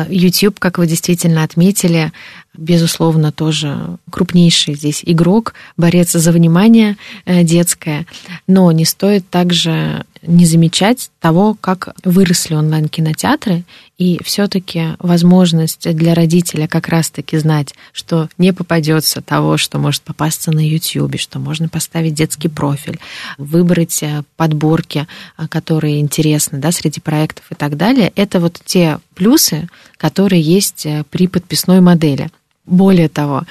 [0.08, 2.12] YouTube, как вы действительно отметили,
[2.56, 8.06] безусловно, тоже крупнейший здесь игрок, борец за внимание э, детское,
[8.46, 13.64] но не стоит также не замечать того, как выросли онлайн-кинотеатры,
[13.98, 20.50] и все-таки возможность для родителя как раз-таки знать, что не попадется того, что может попасться
[20.50, 22.98] на YouTube, что можно поставить детский профиль,
[23.38, 25.06] выбрать э, подборки,
[25.38, 28.12] э, которые интересны да, среди проектов и так далее.
[28.16, 32.30] Это вот те плюсы, которые есть при подписной модели.
[32.66, 33.42] Более того,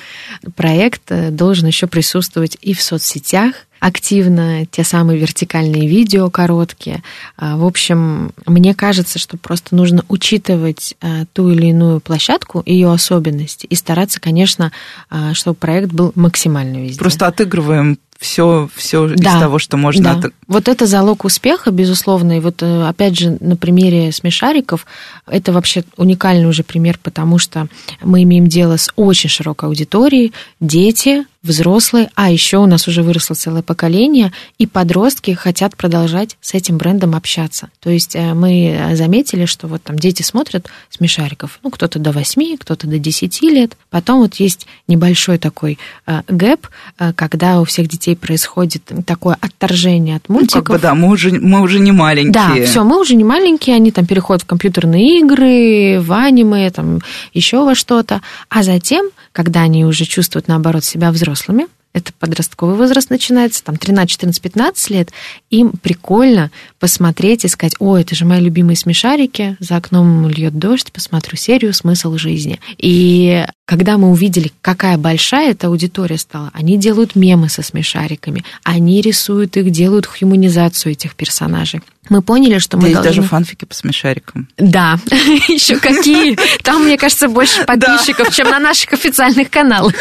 [0.55, 7.03] проект э, должен еще присутствовать и в соцсетях активно, те самые вертикальные видео короткие.
[7.35, 12.89] А, в общем, мне кажется, что просто нужно учитывать э, ту или иную площадку, ее
[12.93, 14.71] особенности, и стараться, конечно,
[15.09, 16.97] а, чтобы проект был максимально везде.
[16.97, 20.15] Просто отыгрываем все, все да, из того, что можно.
[20.15, 20.29] Да.
[20.47, 22.37] Вот это залог успеха, безусловно.
[22.37, 24.85] И вот э, опять же на примере смешариков
[25.27, 27.67] это вообще уникальный уже пример, потому что
[28.01, 33.35] мы имеем дело с очень широкой аудиторией, дети, взрослые, а еще у нас уже выросло
[33.35, 37.69] целое поколение, и подростки хотят продолжать с этим брендом общаться.
[37.81, 42.57] То есть э, мы заметили, что вот там дети смотрят смешариков, ну, кто-то до 8,
[42.57, 43.77] кто-то до 10 лет.
[43.89, 46.67] Потом вот есть небольшой такой э, гэп,
[46.99, 50.55] э, когда у всех детей происходит такое отторжение от мультиков.
[50.55, 52.31] Ну, как бы, да, мы уже, мы уже не маленькие.
[52.31, 56.99] Да, все, мы уже не маленькие, они там переходят в компьютерные игры, в аниме, там
[57.33, 58.21] еще во что-то.
[58.49, 64.09] А затем, когда они уже чувствуют, наоборот, себя взрослыми, это подростковый возраст начинается, там 13,
[64.09, 65.11] 14, 15 лет,
[65.49, 70.91] им прикольно посмотреть и сказать, о, это же мои любимые смешарики, за окном льет дождь,
[70.91, 72.59] посмотрю серию «Смысл жизни».
[72.77, 79.01] И когда мы увидели, какая большая эта аудитория стала, они делают мемы со смешариками, они
[79.01, 83.15] рисуют их, делают хуманизацию этих персонажей мы поняли, что мы Есть должны...
[83.15, 84.49] даже фанфики по смешарикам.
[84.57, 84.99] Да,
[85.47, 86.37] еще какие.
[86.61, 89.93] Там, мне кажется, больше подписчиков, чем на наших официальных каналах.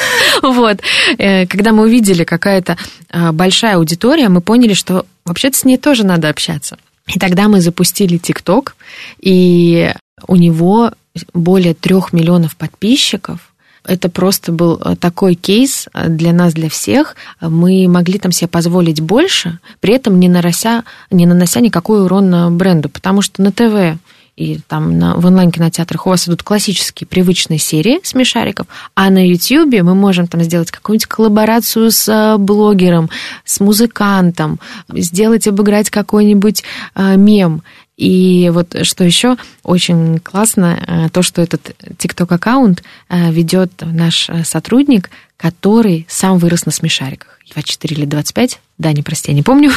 [0.42, 0.80] Вот.
[1.18, 2.76] Э, когда мы увидели какая-то
[3.10, 6.78] а, большая аудитория, мы поняли, что вообще-то с ней тоже надо общаться.
[7.06, 8.76] И тогда мы запустили ТикТок,
[9.20, 9.92] и
[10.26, 10.92] у него
[11.34, 13.51] более трех миллионов подписчиков,
[13.84, 17.16] это просто был э, такой кейс э, для нас, для всех.
[17.40, 22.88] Мы могли там себе позволить больше, при этом не нанося, не нанося никакой урон бренду,
[22.88, 23.98] потому что на ТВ
[24.36, 29.82] и там на, в онлайн-кинотеатрах у вас идут классические привычные серии смешариков, а на YouTube
[29.82, 33.10] мы можем там сделать какую-нибудь коллаборацию с э, блогером,
[33.44, 36.64] с музыкантом, сделать, обыграть какой-нибудь
[36.94, 37.62] э, мем.
[38.02, 45.10] И вот что еще очень классно, э, то, что этот TikTok аккаунт ведет наш сотрудник,
[45.36, 47.38] который сам вырос на смешариках.
[47.52, 49.70] 24 или 25, да, не прости, я не помню,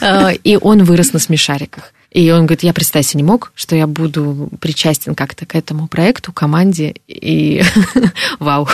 [0.44, 1.92] и он вырос на смешариках.
[2.10, 5.88] И он говорит, я представить себе не мог, что я буду причастен как-то к этому
[5.88, 7.62] проекту, команде, и
[8.38, 8.66] вау.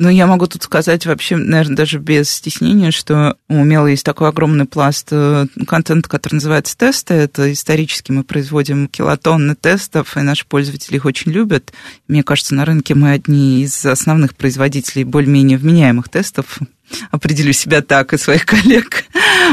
[0.00, 4.28] Ну, я могу тут сказать вообще, наверное, даже без стеснения, что у Мела есть такой
[4.28, 7.14] огромный пласт э, контента, который называется тесты.
[7.14, 11.72] Это исторически мы производим килотонны тестов, и наши пользователи их очень любят.
[12.06, 16.60] Мне кажется, на рынке мы одни из основных производителей более-менее вменяемых тестов
[17.10, 19.04] определю себя так и своих коллег.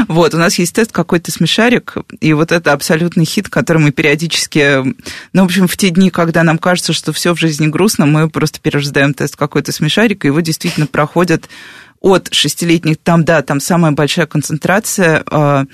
[0.08, 4.82] Вот, у нас есть тест какой-то смешарик, и вот это абсолютный хит, который мы периодически,
[5.32, 8.28] ну, в общем, в те дни, когда нам кажется, что все в жизни грустно, мы
[8.28, 11.48] просто переждаем тест какой-то смешарик, и его действительно проходят
[12.00, 15.64] от шестилетних, там, да, там самая большая концентрация а,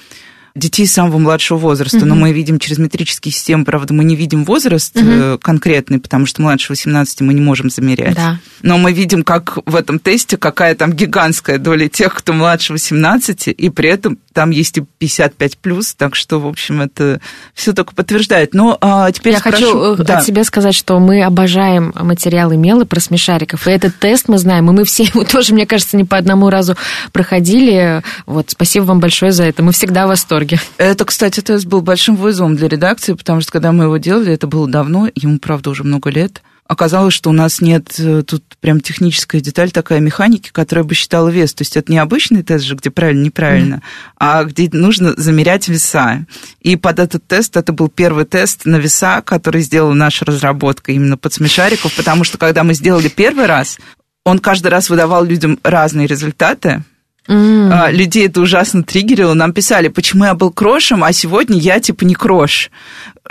[0.55, 1.99] детей самого младшего возраста.
[1.99, 2.05] Mm-hmm.
[2.05, 5.39] Но мы видим через метрические системы, правда, мы не видим возраст mm-hmm.
[5.39, 8.15] конкретный, потому что младше 18 мы не можем замерять.
[8.15, 8.39] Да.
[8.63, 13.49] Но мы видим, как в этом тесте, какая там гигантская доля тех, кто младше 18,
[13.49, 17.21] и при этом там есть и 55 плюс, так что, в общем, это
[17.55, 18.55] все только подтверждает.
[18.55, 19.65] Но а, теперь Я спрошу...
[19.65, 20.19] хочу э, да.
[20.19, 24.69] от себя сказать, что мы обожаем материалы Мелы про смешариков, и этот тест мы знаем,
[24.71, 26.77] и мы все его тоже, мне кажется, не по одному разу
[27.13, 28.03] проходили.
[28.27, 30.42] Вот, спасибо вам большое за это, мы всегда в восторге.
[30.79, 34.47] Это, кстати, тест был большим вызовом для редакции, потому что, когда мы его делали, это
[34.47, 38.81] было давно, ему, правда, уже много лет, оказалось, что у нас нет э, тут прям
[38.81, 41.55] техническая деталь такая механики, которая бы считала вес.
[41.55, 43.81] То есть это не обычный тест же, где правильно, неправильно, mm.
[44.19, 46.25] а где нужно замерять веса.
[46.61, 51.17] И под этот тест это был первый тест на веса, который сделала наша разработка именно
[51.17, 53.79] под смешариков, потому что когда мы сделали первый раз,
[54.25, 56.85] он каждый раз выдавал людям разные результаты,
[57.29, 57.93] Mm.
[57.93, 59.35] Людей это ужасно триггерило.
[59.35, 62.71] Нам писали, почему я был крошем, а сегодня я типа не крош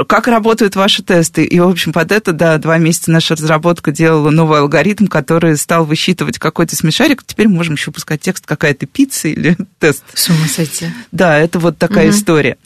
[0.08, 1.44] как работают ваши тесты?
[1.44, 5.86] И, в общем, под это, да, два месяца наша разработка делала новый алгоритм, который стал
[5.86, 7.24] высчитывать какой-то смешарик.
[7.26, 10.04] Теперь мы можем еще пускать текст какая-то пицца или тест.
[10.14, 10.88] С ума сойти.
[11.12, 12.16] Да, это вот такая угу.
[12.16, 12.58] история.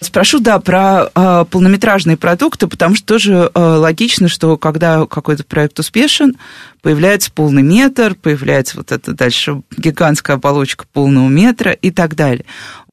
[0.00, 5.78] Спрошу, да, про э, полнометражные продукты, потому что тоже э, логично, что когда какой-то проект
[5.78, 6.36] успешен,
[6.82, 12.44] появляется полный метр, появляется вот эта дальше гигантская оболочка полного метра и так далее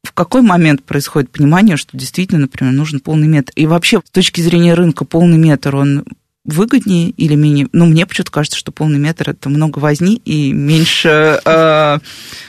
[0.04, 3.52] в какой момент происходит понимание, что действительно, например, нужен полный метр?
[3.56, 6.06] И вообще, с точки зрения рынка, полный метр, он
[6.46, 7.68] выгоднее или менее?
[7.74, 12.00] Ну, мне почему-то кажется, что полный метр это много возни и меньше э,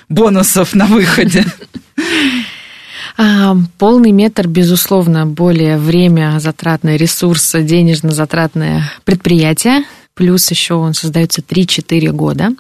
[0.09, 1.45] бонусов на выходе.
[3.17, 9.85] А, полный метр, безусловно, более время затратное, ресурс денежно затратное предприятие.
[10.15, 12.51] Плюс еще он создается 3-4 года.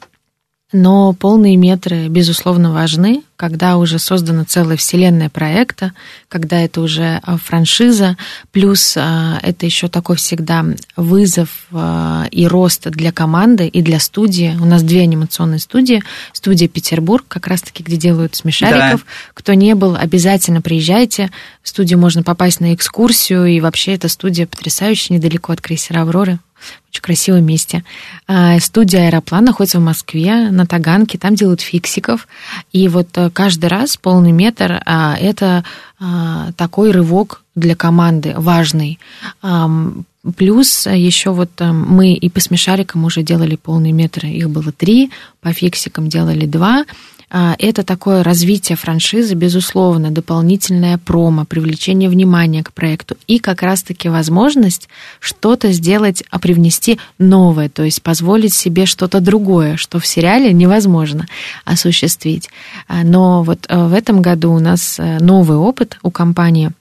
[0.72, 5.92] Но полные метры, безусловно, важны, когда уже создана целая вселенная проекта,
[6.28, 8.16] когда это уже а, франшиза,
[8.52, 14.56] плюс а, это еще такой всегда вызов а, и рост для команды и для студии.
[14.60, 16.04] У нас две анимационные студии.
[16.32, 19.00] Студия Петербург, как раз-таки, где делают смешариков.
[19.00, 19.32] Да.
[19.34, 21.30] Кто не был, обязательно приезжайте.
[21.64, 26.38] В студию можно попасть на экскурсию, и вообще эта студия потрясающая, недалеко от крейсера «Авроры»
[26.90, 27.84] очень красивом месте.
[28.26, 32.26] А, студия «Аэроплан» находится в Москве, на Таганке, там делают фиксиков.
[32.72, 35.64] И вот э, каждый раз полный метр а,– это
[35.98, 38.98] а, такой рывок для команды важный.
[40.36, 45.10] Плюс еще вот э, мы и по смешарикам уже делали полный метр, их было три,
[45.40, 46.84] по фиксикам делали два.
[47.32, 54.08] А, это такое развитие франшизы, безусловно, дополнительная промо, привлечение внимания к проекту и как раз-таки
[54.08, 54.88] возможность
[55.20, 61.28] что-то сделать, а привнести новое, то есть позволить себе что-то другое, что в сериале невозможно
[61.64, 62.50] осуществить.
[62.88, 66.72] А, но вот э, в этом году у нас э, новый опыт у компании.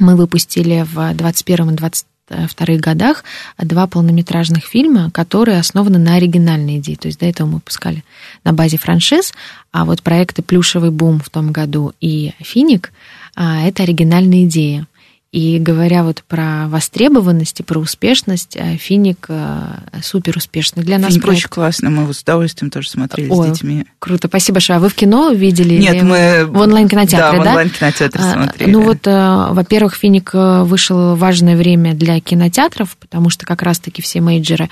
[0.00, 3.24] Мы выпустили в 2021 и 2022 1992 годах
[3.58, 6.96] два полнометражных фильма, которые основаны на оригинальной идее.
[6.96, 8.04] То есть до этого мы выпускали
[8.44, 9.32] на базе франшиз,
[9.72, 12.92] а вот проекты «Плюшевый бум» в том году и «Финик»
[13.34, 14.86] а,— это оригинальная идея.
[15.30, 19.58] И говоря вот про востребованность и про успешность, э, Финик э,
[20.02, 21.10] супер успешный для нас.
[21.10, 21.38] Финик проект.
[21.38, 23.84] очень классный, мы с удовольствием тоже смотрели Ой, с детьми.
[23.98, 24.78] Круто, спасибо большое.
[24.78, 25.76] А вы в кино видели?
[25.76, 26.46] Нет, мы...
[26.46, 27.44] В онлайн-кинотеатре, да?
[27.44, 28.70] Да, в онлайн-кинотеатре а, смотрели.
[28.70, 34.00] Ну вот, э, во-первых, Финик вышел в важное время для кинотеатров, потому что как раз-таки
[34.00, 34.70] все мейджеры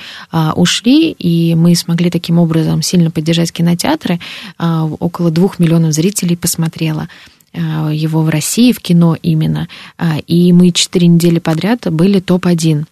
[0.54, 4.20] ушли, и мы смогли таким образом сильно поддержать кинотеатры.
[4.58, 7.08] Около двух миллионов зрителей посмотрело.
[7.56, 9.68] Э, его в России, в кино именно.
[9.96, 12.84] А, и мы четыре недели подряд были топ-1.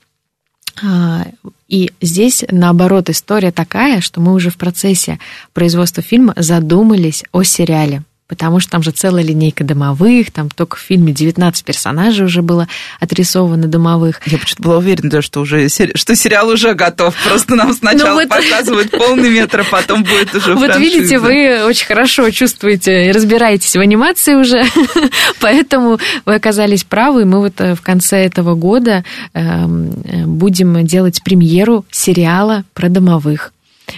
[0.82, 1.26] А,
[1.68, 5.18] и здесь, наоборот, история такая, что мы уже в процессе
[5.52, 8.02] производства фильма задумались о сериале.
[8.26, 12.68] Потому что там же целая линейка домовых, там только в фильме 19 персонажей уже было
[12.98, 14.20] отрисовано домовых.
[14.26, 18.28] Я почему-то была уверена, да, что уже что сериал уже готов, просто нам сначала ну,
[18.28, 18.28] вот...
[18.28, 23.76] показывают полный метр, а потом будет уже Вот видите, вы очень хорошо чувствуете и разбираетесь
[23.76, 24.64] в анимации уже,
[25.40, 29.90] поэтому вы оказались правы, и мы вот э, в конце этого года эм,
[30.26, 33.52] будем делать премьеру сериала про домовых.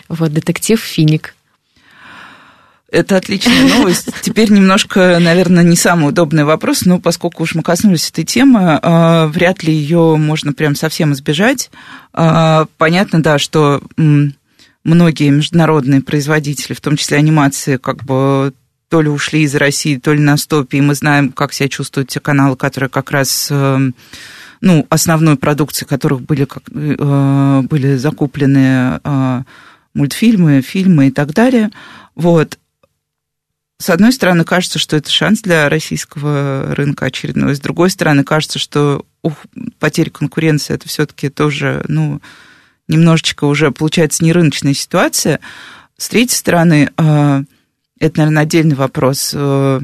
[0.09, 1.36] Вот, детектив Финик.
[2.91, 4.11] Это отличная новость.
[4.23, 9.27] Теперь немножко, наверное, не самый удобный вопрос, но поскольку уж мы коснулись этой темы, а,
[9.27, 11.71] вряд ли ее можно прям совсем избежать.
[12.13, 13.83] А, понятно, да, что
[14.85, 18.55] многие международные производители, в том числе анимации, как бы
[18.89, 22.09] то ли ушли из России, то ли на стопе, и мы знаем, как себя чувствуют
[22.09, 23.97] те каналы, которые как раз эм,
[24.61, 29.43] ну, основной продукцией которых были, как, э, были закуплены э,
[29.93, 31.71] мультфильмы, фильмы и так далее.
[32.15, 32.59] Вот
[33.79, 37.55] с одной стороны, кажется, что это шанс для российского рынка очередной.
[37.55, 39.35] С другой стороны, кажется, что ух,
[39.79, 42.23] потеря конкуренции это все-таки тоже, ну,
[42.89, 45.41] немножечко уже получается не рыночная ситуация.
[45.99, 47.43] С третьей стороны, э,
[48.01, 49.33] это, наверное, отдельный вопрос.
[49.35, 49.81] Э,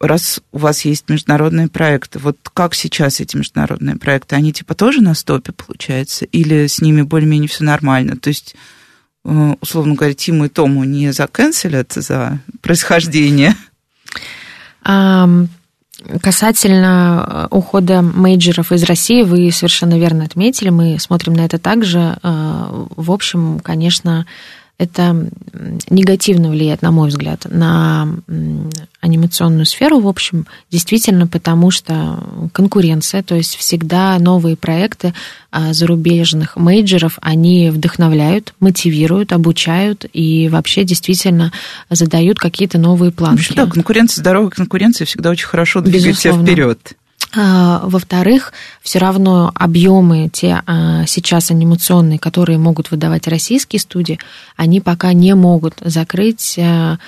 [0.00, 4.34] раз у вас есть международные проекты, вот как сейчас эти международные проекты?
[4.34, 6.24] Они типа тоже на стопе, получается?
[6.24, 8.16] Или с ними более-менее все нормально?
[8.16, 8.56] То есть
[9.24, 13.54] условно говоря, Тиму и Тому не заканцелят за происхождение?
[16.20, 22.18] Касательно э, ухода мейджеров из России, вы совершенно верно отметили, мы смотрим на это также.
[22.22, 24.26] Э, в общем, конечно,
[24.78, 25.28] это
[25.90, 28.08] негативно влияет, на мой взгляд, на
[29.00, 35.14] анимационную сферу, в общем, действительно, потому что конкуренция, то есть всегда новые проекты
[35.50, 41.52] а, зарубежных мейджеров, они вдохновляют, мотивируют, обучают и вообще действительно
[41.88, 43.52] задают какие-то новые планки.
[43.54, 46.96] Да, конкуренция, здоровая конкуренция всегда очень хорошо двигает тебя вперед.
[47.34, 48.52] А, во-вторых,
[48.82, 54.18] все равно объемы те а, сейчас анимационные, которые могут выдавать российские студии,
[54.56, 56.98] они пока не могут закрыть а,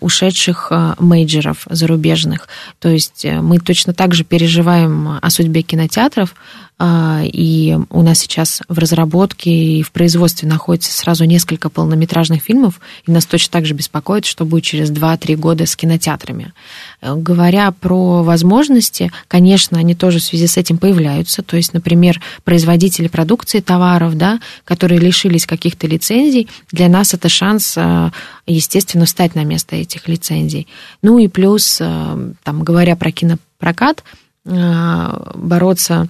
[0.00, 2.48] ушедших мейджеров зарубежных.
[2.78, 6.34] То есть э, мы точно так же переживаем о судьбе кинотеатров,
[6.80, 13.10] и у нас сейчас в разработке и в производстве находится сразу несколько полнометражных фильмов, и
[13.10, 16.54] нас точно так же беспокоит, что будет через 2-3 года с кинотеатрами.
[17.02, 21.42] Э, говоря про возможности, конечно, они тоже в связи с этим появляются.
[21.42, 27.74] То есть, например, производители продукции товаров, да, которые лишились каких-то лицензий, для нас это шанс,
[27.76, 28.10] э,
[28.46, 30.66] естественно, встать на место этих лицензий.
[31.02, 34.02] Ну и плюс, э, там, говоря про кинопрокат,
[34.42, 36.08] бороться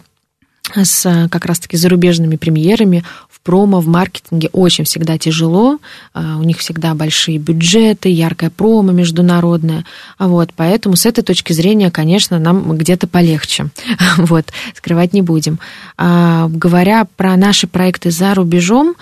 [0.75, 5.79] с как раз-таки зарубежными премьерами в промо, в маркетинге очень всегда тяжело.
[6.13, 9.85] А, у них всегда большие бюджеты, яркая промо международная.
[10.19, 13.69] Вот, поэтому с этой точки зрения, конечно, нам где-то полегче.
[14.17, 15.59] Вот, скрывать не будем.
[15.97, 18.95] А, говоря про наши проекты за рубежом,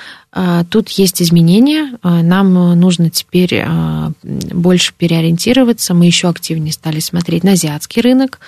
[0.71, 1.93] тут есть изменения.
[2.03, 5.95] А, нам нужно теперь а, больше переориентироваться.
[5.95, 8.39] Мы еще активнее стали смотреть на азиатский рынок.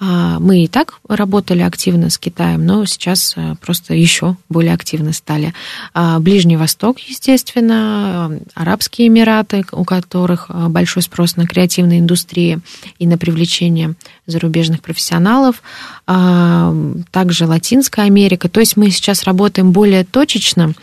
[0.00, 5.54] Мы и так работали активно с Китаем, но сейчас просто еще более активно стали.
[5.94, 12.60] Ближний Восток, естественно, Арабские Эмираты, у которых большой спрос на креативные индустрии
[12.98, 13.94] и на привлечение
[14.26, 15.62] зарубежных профессионалов.
[16.06, 18.48] Также Латинская Америка.
[18.48, 20.74] То есть мы сейчас работаем более точечно Э,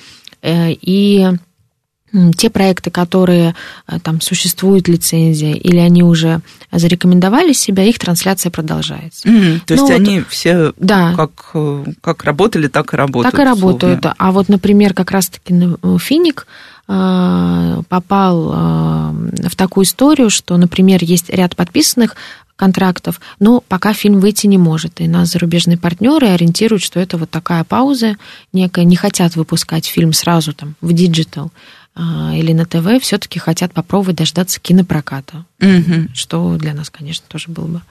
[0.41, 1.27] и
[2.37, 3.53] те проекты, которые
[3.87, 9.27] э, там существуют лицензия, или они уже зарекомендовали себя, их трансляция продолжается.
[9.27, 11.13] Mm, то есть ну, они вот, все да.
[11.15, 13.31] как, э, как работали, так и работают.
[13.31, 13.99] Так и работают.
[13.99, 14.15] Условно.
[14.17, 15.53] А вот, например, как раз-таки
[15.99, 16.47] Финик
[17.89, 22.15] попал в такую историю, что, например, есть ряд подписанных
[22.57, 24.99] контрактов, но пока фильм выйти не может.
[24.99, 28.17] И нас зарубежные партнеры ориентируют, что это вот такая пауза
[28.51, 31.51] некая, не хотят выпускать фильм сразу там в digital
[31.95, 36.09] а, или на ТВ, все-таки хотят попробовать дождаться кинопроката, угу.
[36.13, 37.81] что для нас, конечно, тоже было бы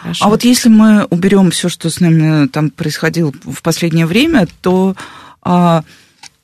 [0.00, 0.26] Хорошо.
[0.26, 4.94] А вот если мы уберем все, что с нами там происходило в последнее время, то
[5.40, 5.82] а,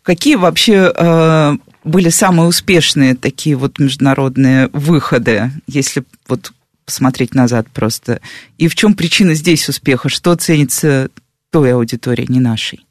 [0.02, 6.52] какие вообще а, были самые успешные такие вот международные выходы, если вот
[6.90, 8.20] посмотреть назад просто.
[8.58, 10.08] И в чем причина здесь успеха?
[10.08, 11.08] Что ценится
[11.52, 12.84] той аудитории, не нашей?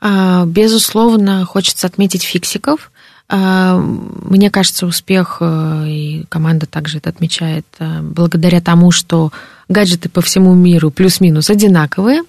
[0.00, 2.90] А, безусловно, хочется отметить фиксиков.
[3.30, 9.32] Мне кажется, успех, и команда также это отмечает, благодаря тому, что
[9.68, 12.22] гаджеты по всему миру плюс-минус одинаковые,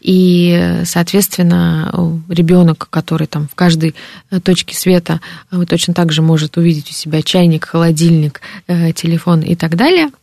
[0.00, 3.94] и, соответственно, ребенок, который там в каждой
[4.42, 5.20] точке света
[5.68, 10.10] точно так же может увидеть у себя чайник, холодильник, телефон и так далее–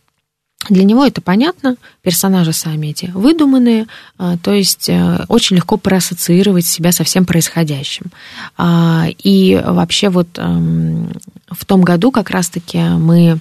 [0.70, 3.86] для него это понятно, персонажи сами эти выдуманные,
[4.18, 8.06] а, то есть э, очень легко проассоциировать себя со всем происходящим.
[8.56, 11.12] А, и вообще вот эм,
[11.50, 13.40] в том году как раз-таки мы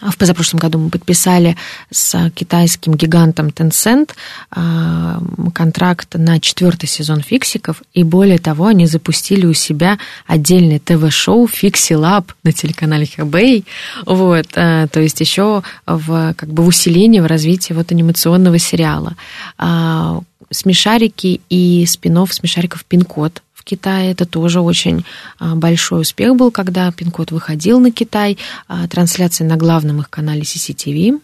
[0.00, 1.56] в позапрошлом году мы подписали
[1.90, 4.10] с китайским гигантом Tencent
[4.50, 5.20] а,
[5.54, 11.94] контракт на четвертый сезон фиксиков, и более того, они запустили у себя отдельное ТВ-шоу Фикси
[11.94, 13.64] Лаб на телеканале Хэбэй.
[14.04, 19.16] Вот, а, то есть еще в, как бы в усилении, в развитии вот анимационного сериала.
[19.58, 20.20] А,
[20.50, 24.12] смешарики и спин-офф смешариков Пин-код Китае.
[24.12, 25.04] Это тоже очень
[25.38, 28.38] а, большой успех был, когда пин-код выходил на Китай.
[28.68, 31.20] А, трансляция на главном их канале CCTV.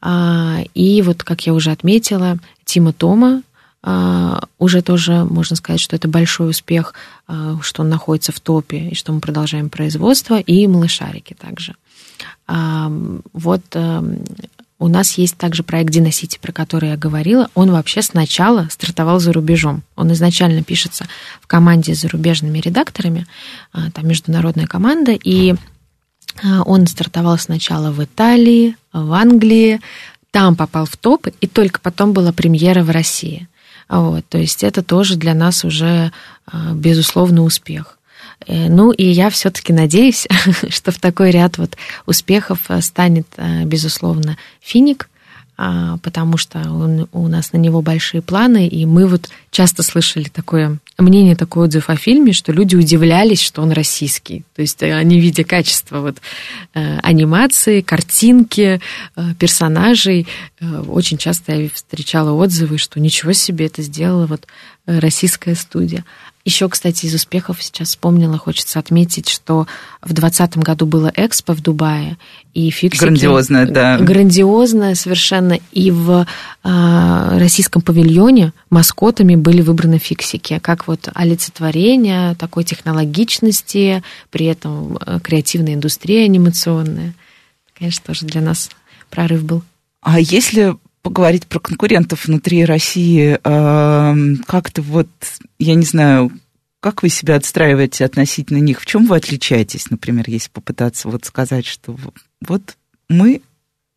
[0.00, 3.42] А, и вот, как я уже отметила, Тима Тома,
[4.58, 6.92] уже тоже можно сказать, что это большой успех,
[7.60, 11.76] что он находится в топе, и что мы продолжаем производство, и малышарики также.
[12.48, 13.62] Вот
[14.78, 17.48] у нас есть также проект Диносити, про который я говорила.
[17.54, 19.82] Он вообще сначала стартовал за рубежом.
[19.96, 21.06] Он изначально пишется
[21.40, 23.26] в команде с зарубежными редакторами,
[23.72, 25.54] а, там международная команда, и
[26.42, 29.80] а, он стартовал сначала в Италии, в Англии,
[30.30, 33.48] там попал в топ, и только потом была премьера в России.
[33.88, 36.12] Вот, то есть это тоже для нас уже,
[36.46, 37.95] а, безусловно, успех.
[38.46, 40.26] Э, ну и я все-таки надеюсь,
[40.68, 41.76] что в такой ряд вот
[42.06, 45.08] успехов э, станет, э, безусловно, финик,
[45.58, 50.24] а, потому что он, у нас на него большие планы, и мы вот часто слышали
[50.24, 54.44] такое мнение, такой отзыв о фильме, что люди удивлялись, что он российский.
[54.54, 56.18] То есть они, видя качество вот,
[56.74, 58.82] анимации, картинки,
[59.38, 60.26] персонажей,
[60.60, 64.46] очень часто я встречала отзывы, что ничего себе это сделала вот
[64.86, 66.04] российская студия.
[66.46, 69.66] Еще, кстати, из успехов сейчас вспомнила, хочется отметить, что
[70.00, 72.18] в 2020 году было Экспо в Дубае,
[72.54, 73.02] и фиксики...
[73.02, 73.98] Грандиозное, да.
[73.98, 75.58] Грандиозное совершенно.
[75.72, 76.24] И в
[76.62, 85.18] э, российском павильоне маскотами были выбраны фиксики, как вот олицетворение такой технологичности, при этом э,
[85.20, 87.14] креативная индустрия анимационная.
[87.76, 88.70] Конечно, тоже для нас
[89.10, 89.64] прорыв был.
[90.00, 90.76] А если
[91.06, 93.38] поговорить про конкурентов внутри России.
[93.42, 95.06] Как-то вот,
[95.60, 96.32] я не знаю,
[96.80, 98.80] как вы себя отстраиваете относительно них?
[98.80, 101.96] В чем вы отличаетесь, например, если попытаться вот сказать, что
[102.44, 102.76] вот
[103.08, 103.40] мы,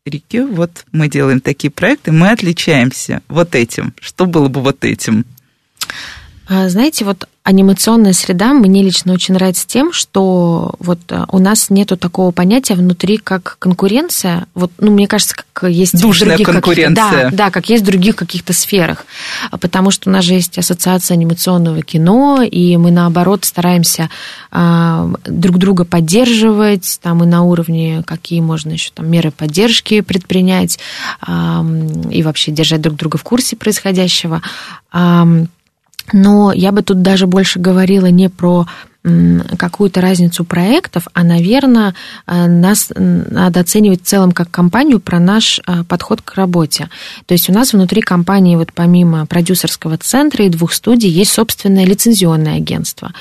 [0.06, 3.92] Рики, вот мы делаем такие проекты, мы отличаемся вот этим.
[4.00, 5.24] Что было бы вот этим?
[6.46, 11.68] А, знаете, вот анимационная среда мне лично очень нравится тем, что вот э, у нас
[11.68, 14.46] нету такого понятия внутри, как конкуренция.
[14.54, 17.30] Вот, ну, мне кажется, как есть Душная в других конкуренция.
[17.30, 19.04] Да, да, как есть в других каких-то сферах.
[19.50, 24.10] Потому что у нас же есть ассоциация анимационного кино, и мы, наоборот, стараемся
[24.50, 30.78] а, друг друга поддерживать, там и на уровне, какие можно еще там меры поддержки предпринять,
[31.20, 31.66] а,
[32.10, 34.40] и вообще держать друг друга в курсе происходящего.
[34.92, 35.26] А,
[36.12, 38.66] но я бы тут даже больше говорила не про
[39.02, 41.94] какую-то разницу проектов, а, наверное,
[42.26, 46.90] э, нас надо оценивать в целом как компанию про наш э, подход к работе.
[47.24, 51.86] То есть у нас внутри компании, вот помимо продюсерского центра и двух студий, есть собственное
[51.86, 53.12] лицензионное агентство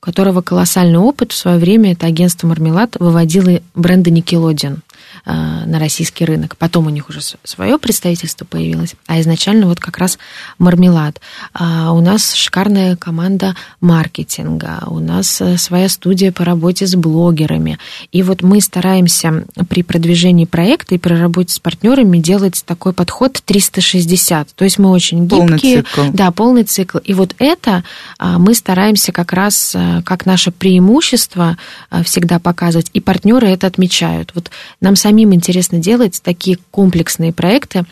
[0.00, 1.32] у которого колоссальный опыт.
[1.32, 4.78] В свое время это агентство «Мармелад» выводило бренды Nickelodeon.
[5.24, 6.56] Э, на российский рынок.
[6.56, 10.18] Потом у них уже свое представительство появилось, а изначально вот как раз
[10.58, 11.20] мармелад.
[11.52, 17.78] А у нас шикарная команда маркетинга, у нас э, своя студия по работе с блогерами.
[18.12, 23.40] И вот мы стараемся при продвижении проекта и при работе с партнерами делать такой подход
[23.44, 24.54] 360.
[24.54, 25.38] То есть мы очень гибкие.
[25.38, 26.02] Полный цикл.
[26.12, 26.98] Да, полный цикл.
[26.98, 27.82] И вот это
[28.18, 31.56] а, мы стараемся как раз э, как наше преимущество
[32.04, 34.30] всегда показывать, и партнеры это отмечают.
[34.34, 34.50] Вот
[34.80, 37.84] нам самим интересно делать такие комплексные проекты.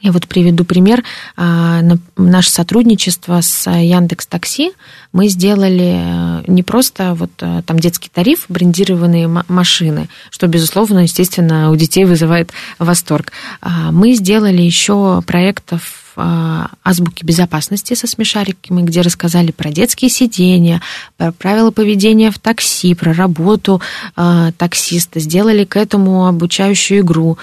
[0.00, 1.02] Я вот приведу пример.
[1.34, 1.80] А,
[2.18, 4.72] наше сотрудничество с Яндекс Такси
[5.12, 11.70] мы сделали э, не просто вот э, там детский тариф, брендированные машины, что, безусловно, естественно,
[11.70, 13.32] у детей вызывает восторг.
[13.62, 20.80] А, мы сделали еще проектов азбуки безопасности со смешариками, где рассказали про детские сидения,
[21.16, 23.80] про правила поведения в такси, про работу
[24.16, 27.38] а, таксиста, сделали к этому обучающую игру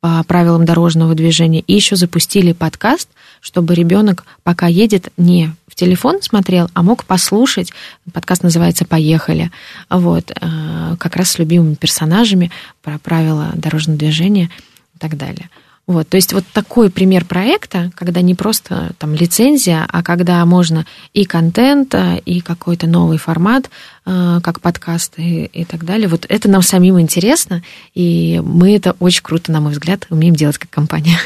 [0.00, 3.08] по правилам дорожного движения и еще запустили подкаст,
[3.40, 7.72] чтобы ребенок, пока едет, не телефон смотрел, а мог послушать.
[8.12, 9.50] Подкаст называется «Поехали».
[9.88, 12.50] Вот, э, как раз с любимыми персонажами
[12.82, 14.50] про правила дорожного движения
[14.94, 15.48] и так далее.
[15.90, 20.86] Вот, то есть вот такой пример проекта, когда не просто там лицензия, а когда можно
[21.14, 23.70] и контент, и какой-то новый формат,
[24.06, 26.06] э, как подкасты и, так далее.
[26.06, 30.58] Вот это нам самим интересно, и мы это очень круто, на мой взгляд, умеем делать
[30.58, 31.18] как компания.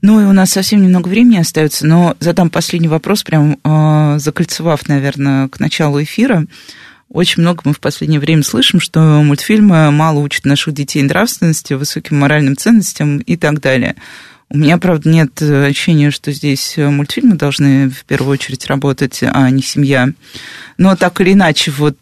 [0.00, 4.86] Ну и у нас совсем немного времени остается, но задам последний вопрос, прям э, закольцевав,
[4.86, 6.44] наверное, к началу эфира.
[7.08, 12.18] Очень много мы в последнее время слышим, что мультфильмы мало учат наших детей нравственности, высоким
[12.18, 13.94] моральным ценностям и так далее.
[14.50, 19.62] У меня, правда, нет ощущения, что здесь мультфильмы должны в первую очередь работать, а не
[19.62, 20.10] семья.
[20.76, 21.96] Но так или иначе, вот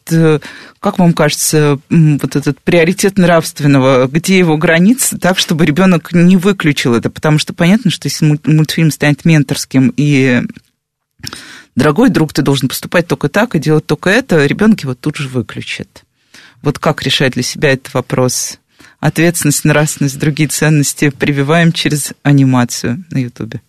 [0.81, 6.95] как вам кажется, вот этот приоритет нравственного, где его границы, так, чтобы ребенок не выключил
[6.95, 7.11] это?
[7.11, 10.43] Потому что понятно, что если мультфильм станет менторским и
[11.77, 15.29] дорогой друг, ты должен поступать только так и делать только это, ребенок его тут же
[15.29, 16.05] выключит.
[16.63, 18.59] Вот как решать для себя этот вопрос?
[19.01, 23.61] Ответственность, нравственность, другие ценности прививаем через анимацию на Ютубе.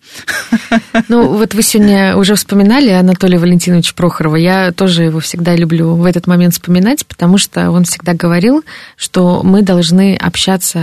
[1.08, 4.36] Ну, вот вы сегодня уже вспоминали Анатолия Валентиновича Прохорова.
[4.36, 8.64] Я тоже его всегда люблю в этот момент вспоминать, потому что он всегда говорил,
[8.96, 10.78] что мы должны общаться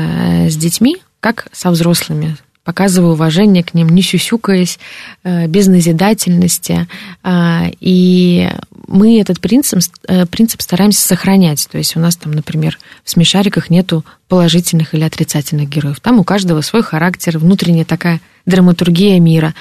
[0.50, 4.80] с детьми, как со взрослыми, показывая уважение к ним, не сюсюкаясь,
[5.24, 6.88] э, без назидательности.
[7.24, 8.50] А, и
[8.88, 11.68] мы этот принцип, э, принцип стараемся сохранять.
[11.72, 16.00] То есть у нас там, например, в смешариках нету положительных или отрицательных героев.
[16.00, 19.56] Там у каждого свой характер, внутренняя такая драматургия мира.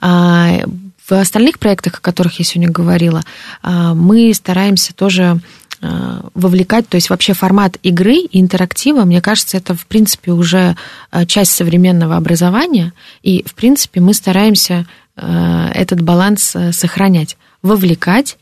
[0.00, 0.60] А,
[1.08, 3.22] в остальных проектах, о которых я сегодня говорила,
[3.62, 5.40] а, мы стараемся тоже
[5.80, 10.76] вовлекать, то есть вообще формат игры и интерактива, мне кажется, это, в принципе, уже
[11.12, 18.38] э, часть современного образования, и, в принципе, мы стараемся э, этот баланс сохранять, вовлекать,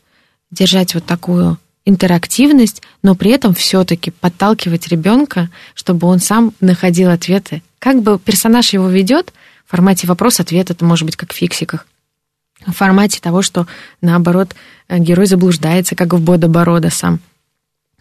[0.51, 7.61] держать вот такую интерактивность, но при этом все-таки подталкивать ребенка, чтобы он сам находил ответы.
[7.79, 9.33] Как бы персонаж его ведет
[9.65, 11.85] в формате вопрос-ответ, это может быть как в фиксиках,
[12.65, 13.67] в формате того, что,
[14.01, 14.55] наоборот,
[14.89, 17.19] герой заблуждается, как в Бода-Борода сам.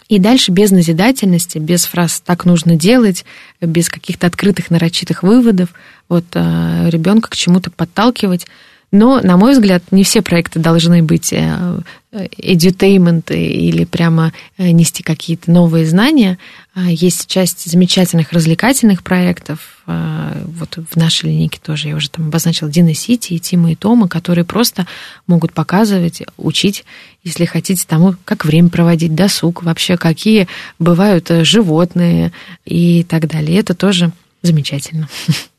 [0.09, 3.25] И дальше без назидательности, без фраз «так нужно делать»,
[3.61, 5.71] без каких-то открытых нарочитых выводов,
[6.09, 8.47] вот э, ребенка к чему-то подталкивать,
[8.95, 11.81] но, на мой взгляд, не все проекты должны быть э,
[12.13, 16.39] edutainment или прямо э, нести какие-то новые знания.
[16.75, 19.83] А есть часть замечательных развлекательных проектов.
[19.89, 23.75] Э, вот в нашей линейке тоже я уже там обозначила Дина Сити и Тима и
[23.75, 24.87] Тома, которые просто
[25.27, 26.85] могут показывать, учить,
[27.25, 30.47] если хотите, тому, как время проводить, досуг, вообще какие
[30.79, 32.31] бывают животные
[32.65, 33.59] и так далее.
[33.59, 35.09] Это тоже замечательно.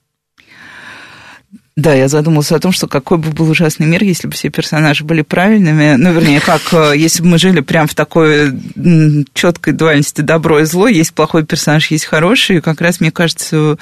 [1.77, 5.03] Да, я задумался о том, что какой бы был ужасный мир, если бы все персонажи
[5.03, 5.95] были правильными.
[5.97, 8.57] Ну, вернее, как э, если бы мы жили прям в такой
[9.33, 12.57] четкой дуальности добро и зло, есть плохой персонаж, есть хороший.
[12.57, 13.77] И как раз, мне кажется,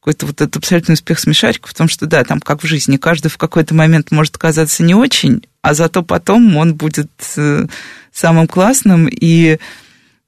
[0.00, 3.28] какой-то вот этот абсолютный успех смешариков в том, что да, там как в жизни, каждый
[3.28, 7.66] в какой-то момент может казаться не очень, а зато потом он будет э,
[8.12, 9.58] самым классным, и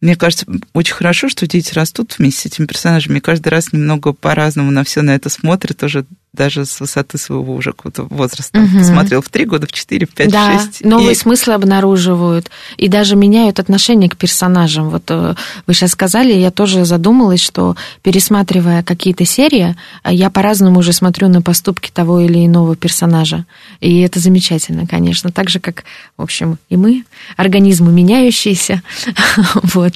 [0.01, 4.13] мне кажется, очень хорошо, что дети растут вместе с этими персонажами, и каждый раз немного
[4.13, 8.61] по-разному на все на это смотрят, уже даже с высоты своего уже возраста.
[8.61, 8.79] Угу.
[8.79, 10.85] Посмотрел в три года, в четыре, в пять, да, в шесть.
[10.85, 11.15] новые и...
[11.15, 14.91] смыслы обнаруживают, и даже меняют отношение к персонажам.
[14.91, 15.35] Вот э,
[15.67, 19.75] вы сейчас сказали, я тоже задумалась, что пересматривая какие-то серии,
[20.05, 23.47] э, я по-разному уже смотрю на поступки того или иного персонажа.
[23.81, 25.33] И это замечательно, конечно.
[25.33, 25.85] Так же, как,
[26.17, 27.05] в общем, и мы,
[27.37, 28.83] организмы меняющиеся,
[29.63, 29.95] вот,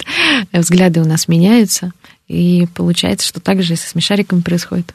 [0.53, 1.93] взгляды у нас меняются,
[2.27, 4.95] и получается, что так же и со смешариками происходит.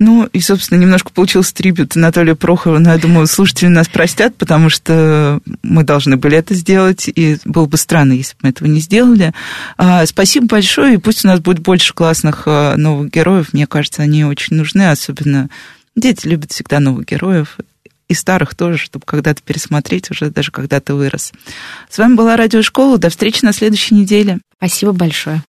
[0.00, 4.68] Ну, и, собственно, немножко получился трибют Анатолия Прохорова, но я думаю, слушатели нас простят, потому
[4.68, 8.80] что мы должны были это сделать, и было бы странно, если бы мы этого не
[8.80, 9.32] сделали.
[9.76, 14.02] А, спасибо большое, и пусть у нас будет больше классных а, новых героев, мне кажется,
[14.02, 15.48] они очень нужны, особенно
[15.94, 17.58] дети любят всегда новых героев,
[18.08, 21.32] и старых тоже, чтобы когда-то пересмотреть уже, даже когда ты вырос.
[21.88, 24.40] С вами была Радиошкола, до встречи на следующей неделе.
[24.58, 25.42] Спасибо большое.